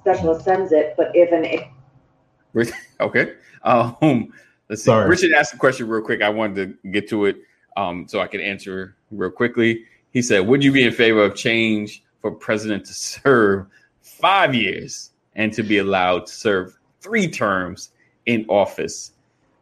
[0.00, 2.66] Specialist sends it, but if an
[3.00, 4.32] okay, um,
[4.68, 4.86] Let's see.
[4.86, 5.08] Sorry.
[5.08, 6.22] Richard asked a question real quick.
[6.22, 7.36] I wanted to get to it
[7.76, 9.84] um, so I could answer real quickly.
[10.10, 13.66] He said, Would you be in favor of change for president to serve
[14.00, 17.90] five years and to be allowed to serve three terms
[18.26, 19.12] in office?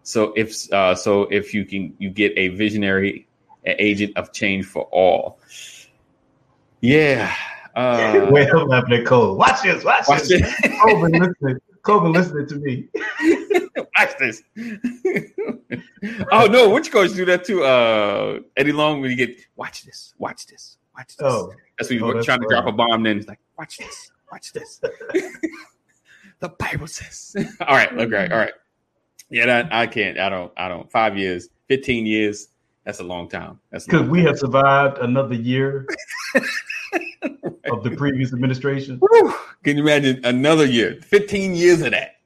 [0.05, 3.27] So if uh, so, if you can, you get a visionary
[3.65, 5.39] an agent of change for all.
[6.81, 7.33] Yeah.
[7.75, 9.37] Uh, Wait, I'm laughing at Cole.
[9.37, 9.85] Watch this.
[9.85, 10.43] Watch, watch this.
[10.83, 11.59] Cole been listening.
[11.83, 12.89] Cole been listening to me.
[13.99, 14.43] Watch this.
[16.33, 17.63] oh no, which coach do that too?
[17.63, 21.19] Uh, Eddie Long when you get watch this, watch this, watch this.
[21.21, 23.03] Oh, that's when you're oh, trying to drop a bomb.
[23.03, 24.81] Then it's like watch this, watch this.
[26.43, 27.35] The Bible says.
[27.61, 28.53] all right, okay, all right.
[29.31, 30.19] Yeah, that, I can't.
[30.19, 30.53] I don't.
[30.59, 30.91] I don't.
[30.93, 32.49] Five years, fifteen years.
[32.85, 33.61] That's a long time.
[33.71, 35.87] That's because we have survived another year
[36.35, 36.45] right.
[37.71, 38.99] of the previous administration.
[39.01, 39.35] Woo.
[39.63, 40.99] Can you imagine another year?
[41.01, 42.17] Fifteen years of that.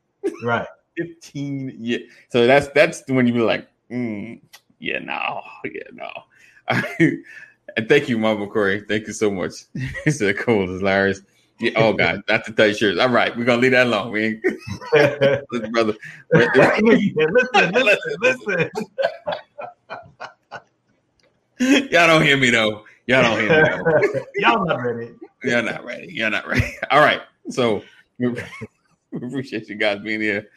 [0.43, 2.11] Right 15 years.
[2.31, 4.41] So that's that's when you be like, mm,
[4.79, 6.11] yeah, no, yeah, no.
[7.77, 8.85] and thank you, Mama Corey.
[8.89, 9.53] Thank you so much.
[10.07, 11.21] it's said, cool, it's hilarious.
[11.59, 12.99] Yeah, oh God, not to touch yours.
[12.99, 14.13] All right, we're gonna leave that alone.
[14.13, 14.41] We
[14.93, 15.95] listen, brother.
[16.33, 18.71] listen, listen, listen.
[21.59, 22.85] Y'all don't hear me though.
[23.07, 24.21] Y'all don't hear me.
[24.37, 25.15] Y'all not ready.
[25.45, 26.13] Y'all not ready.
[26.13, 26.67] You're not ready.
[26.91, 27.23] All right.
[27.49, 27.83] So
[28.19, 28.35] we
[29.15, 30.49] appreciate you guys being here.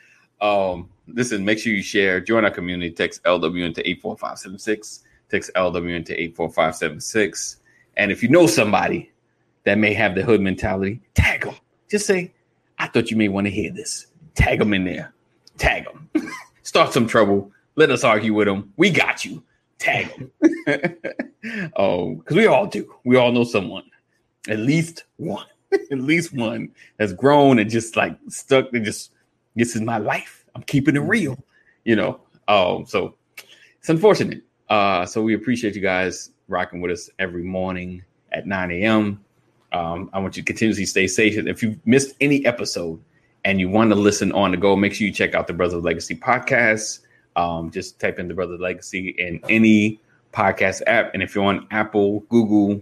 [0.42, 5.96] Um, listen, make sure you share, join our community, text LW into 84576, text LW
[5.96, 7.58] into 84576.
[7.98, 9.12] And if you know somebody
[9.64, 11.56] that may have the hood mentality, tag them.
[11.90, 12.34] Just say,
[12.78, 14.08] I thought you may want to hear this.
[14.36, 15.14] Tag them in there.
[15.58, 16.10] Tag them.
[16.64, 17.52] Start some trouble.
[17.76, 18.74] Let us argue with them.
[18.78, 19.44] We got you.
[19.80, 20.32] Tag them.
[21.76, 22.94] oh, because we all do.
[23.04, 23.84] We all know someone,
[24.48, 29.12] at least one, at least one has grown and just like stuck and just,
[29.56, 30.46] this is my life.
[30.56, 31.38] I'm keeping it real,
[31.86, 32.22] you know.
[32.48, 33.16] Um, so
[33.80, 34.42] it's unfortunate.
[34.70, 39.24] Uh, so we appreciate you guys rocking with us every morning at 9 a.m.
[39.72, 41.38] Um, I want you to continuously stay safe.
[41.38, 43.02] If you've missed any episode
[43.46, 45.84] and you want to listen on the go, make sure you check out the Brothers
[45.84, 47.00] Legacy podcast.
[47.36, 50.00] Um, just type in the Brothers Legacy in any
[50.34, 51.14] podcast app.
[51.14, 52.82] And if you're on Apple, Google,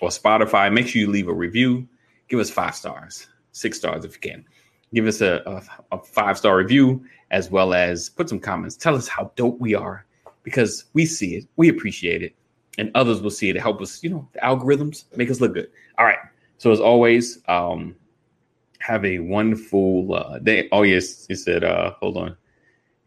[0.00, 1.88] or Spotify, make sure you leave a review.
[2.28, 4.44] Give us five stars, six stars if you can.
[4.92, 8.76] Give us a, a, a five star review as well as put some comments.
[8.76, 10.04] Tell us how dope we are
[10.42, 12.34] because we see it, we appreciate it,
[12.78, 15.54] and others will see it to help us, you know, the algorithms make us look
[15.54, 15.70] good.
[15.98, 16.18] All right.
[16.58, 17.96] So as always, um,
[18.82, 20.68] have a wonderful uh, day.
[20.72, 21.64] Oh yes, he said.
[21.64, 22.36] Uh, hold on.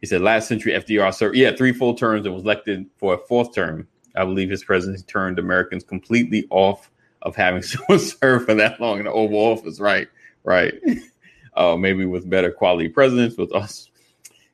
[0.02, 3.18] He said last century FDR served yeah three full terms and was elected for a
[3.18, 3.88] fourth term.
[4.16, 6.90] I believe his presidency turned Americans completely off
[7.24, 9.80] of having someone serve for that long in the Oval Office.
[9.80, 10.08] Right,
[10.44, 10.74] right.
[11.58, 13.90] Uh, maybe with better quality presidents with us.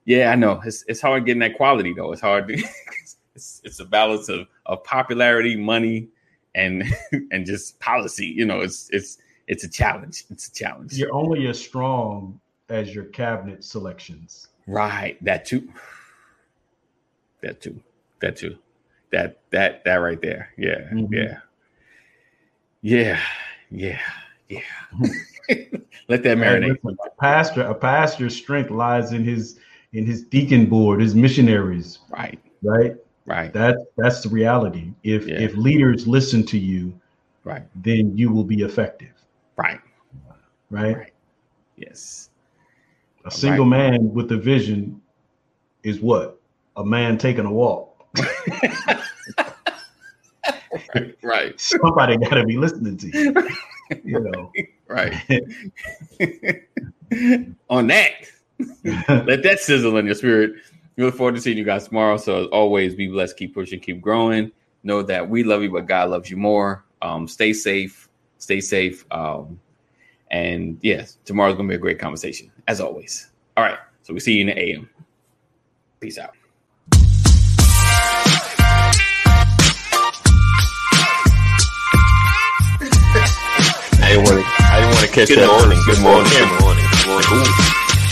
[0.06, 2.12] Yeah, I know it's it's hard getting that quality though.
[2.12, 2.48] It's hard.
[2.48, 2.54] To,
[3.36, 6.10] it's it's a balance of of popularity, money,
[6.56, 6.84] and
[7.32, 8.26] and just policy.
[8.26, 10.26] You know, it's it's it's a challenge.
[10.30, 10.94] It's a challenge.
[10.94, 12.40] You're only as strong
[12.70, 14.48] as your cabinet selections.
[14.68, 15.24] Right.
[15.24, 15.68] That too.
[17.42, 17.80] That too.
[18.22, 18.58] That too.
[19.12, 20.54] That that that right there.
[20.58, 20.90] Yeah.
[20.92, 21.14] Mm-hmm.
[21.14, 21.40] Yeah.
[22.82, 23.22] Yeah.
[23.70, 24.00] Yeah.
[24.48, 24.62] Yeah.
[26.08, 26.78] Let that marinate.
[26.84, 29.60] Listen, a pastor, a pastor's strength lies in his
[29.94, 32.00] in his deacon board, his missionaries.
[32.10, 32.40] Right.
[32.62, 32.96] Right.
[33.26, 33.52] Right.
[33.54, 34.92] That that's the reality.
[35.04, 35.40] If yeah.
[35.40, 37.00] if leaders listen to you,
[37.44, 39.14] right, then you will be effective.
[39.56, 39.80] Right.
[40.70, 40.98] Right.
[40.98, 41.14] right.
[41.76, 42.30] Yes.
[43.22, 43.92] A All single right.
[43.92, 45.02] man with a vision
[45.84, 46.40] is what?
[46.78, 47.90] A man taking a walk.
[51.22, 51.60] right.
[51.60, 53.50] Somebody got to be listening to you.
[54.06, 54.54] You know.
[54.88, 55.14] Right.
[57.70, 58.12] On that,
[58.86, 60.54] let that sizzle in your spirit.
[61.02, 62.18] We look forward to seeing you guys tomorrow.
[62.18, 64.52] So as always, be blessed, keep pushing, keep growing.
[64.84, 66.86] Know that we love you, but God loves you more.
[67.02, 69.04] Um, stay safe, stay safe.
[69.10, 69.60] Um,
[70.30, 73.32] and yes, tomorrow's gonna be a great conversation, as always.
[73.58, 73.80] All right.
[74.04, 74.88] So we see you in the AM.
[76.00, 76.36] Peace out.
[83.98, 84.46] I didn't want to.
[84.46, 85.48] I didn't want to catch good that.
[85.48, 86.30] Morning, good morning.
[86.30, 86.86] Good morning.
[86.94, 87.50] Good morning.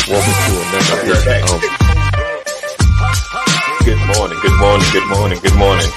[0.10, 1.89] Welcome to another edition of.
[3.86, 4.40] Good morning.
[4.42, 4.88] Good morning.
[4.92, 5.40] Good morning.
[5.42, 5.88] Good morning.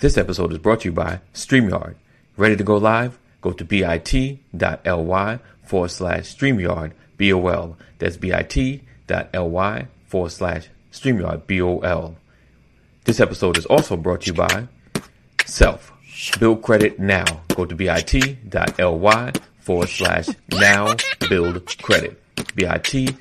[0.00, 1.94] This episode is brought to you by StreamYard.
[2.36, 3.18] Ready to go live?
[3.40, 7.76] Go to bit.ly forward slash StreamYard BOL.
[7.98, 12.16] That's bit.ly forward slash StreamYard BOL.
[13.04, 14.68] This episode is also brought to you by
[15.46, 15.92] Self.
[16.38, 17.24] Build credit now.
[17.54, 20.94] Go to bit.ly forward slash now
[21.28, 22.20] build credit.
[22.54, 23.16] bit.ly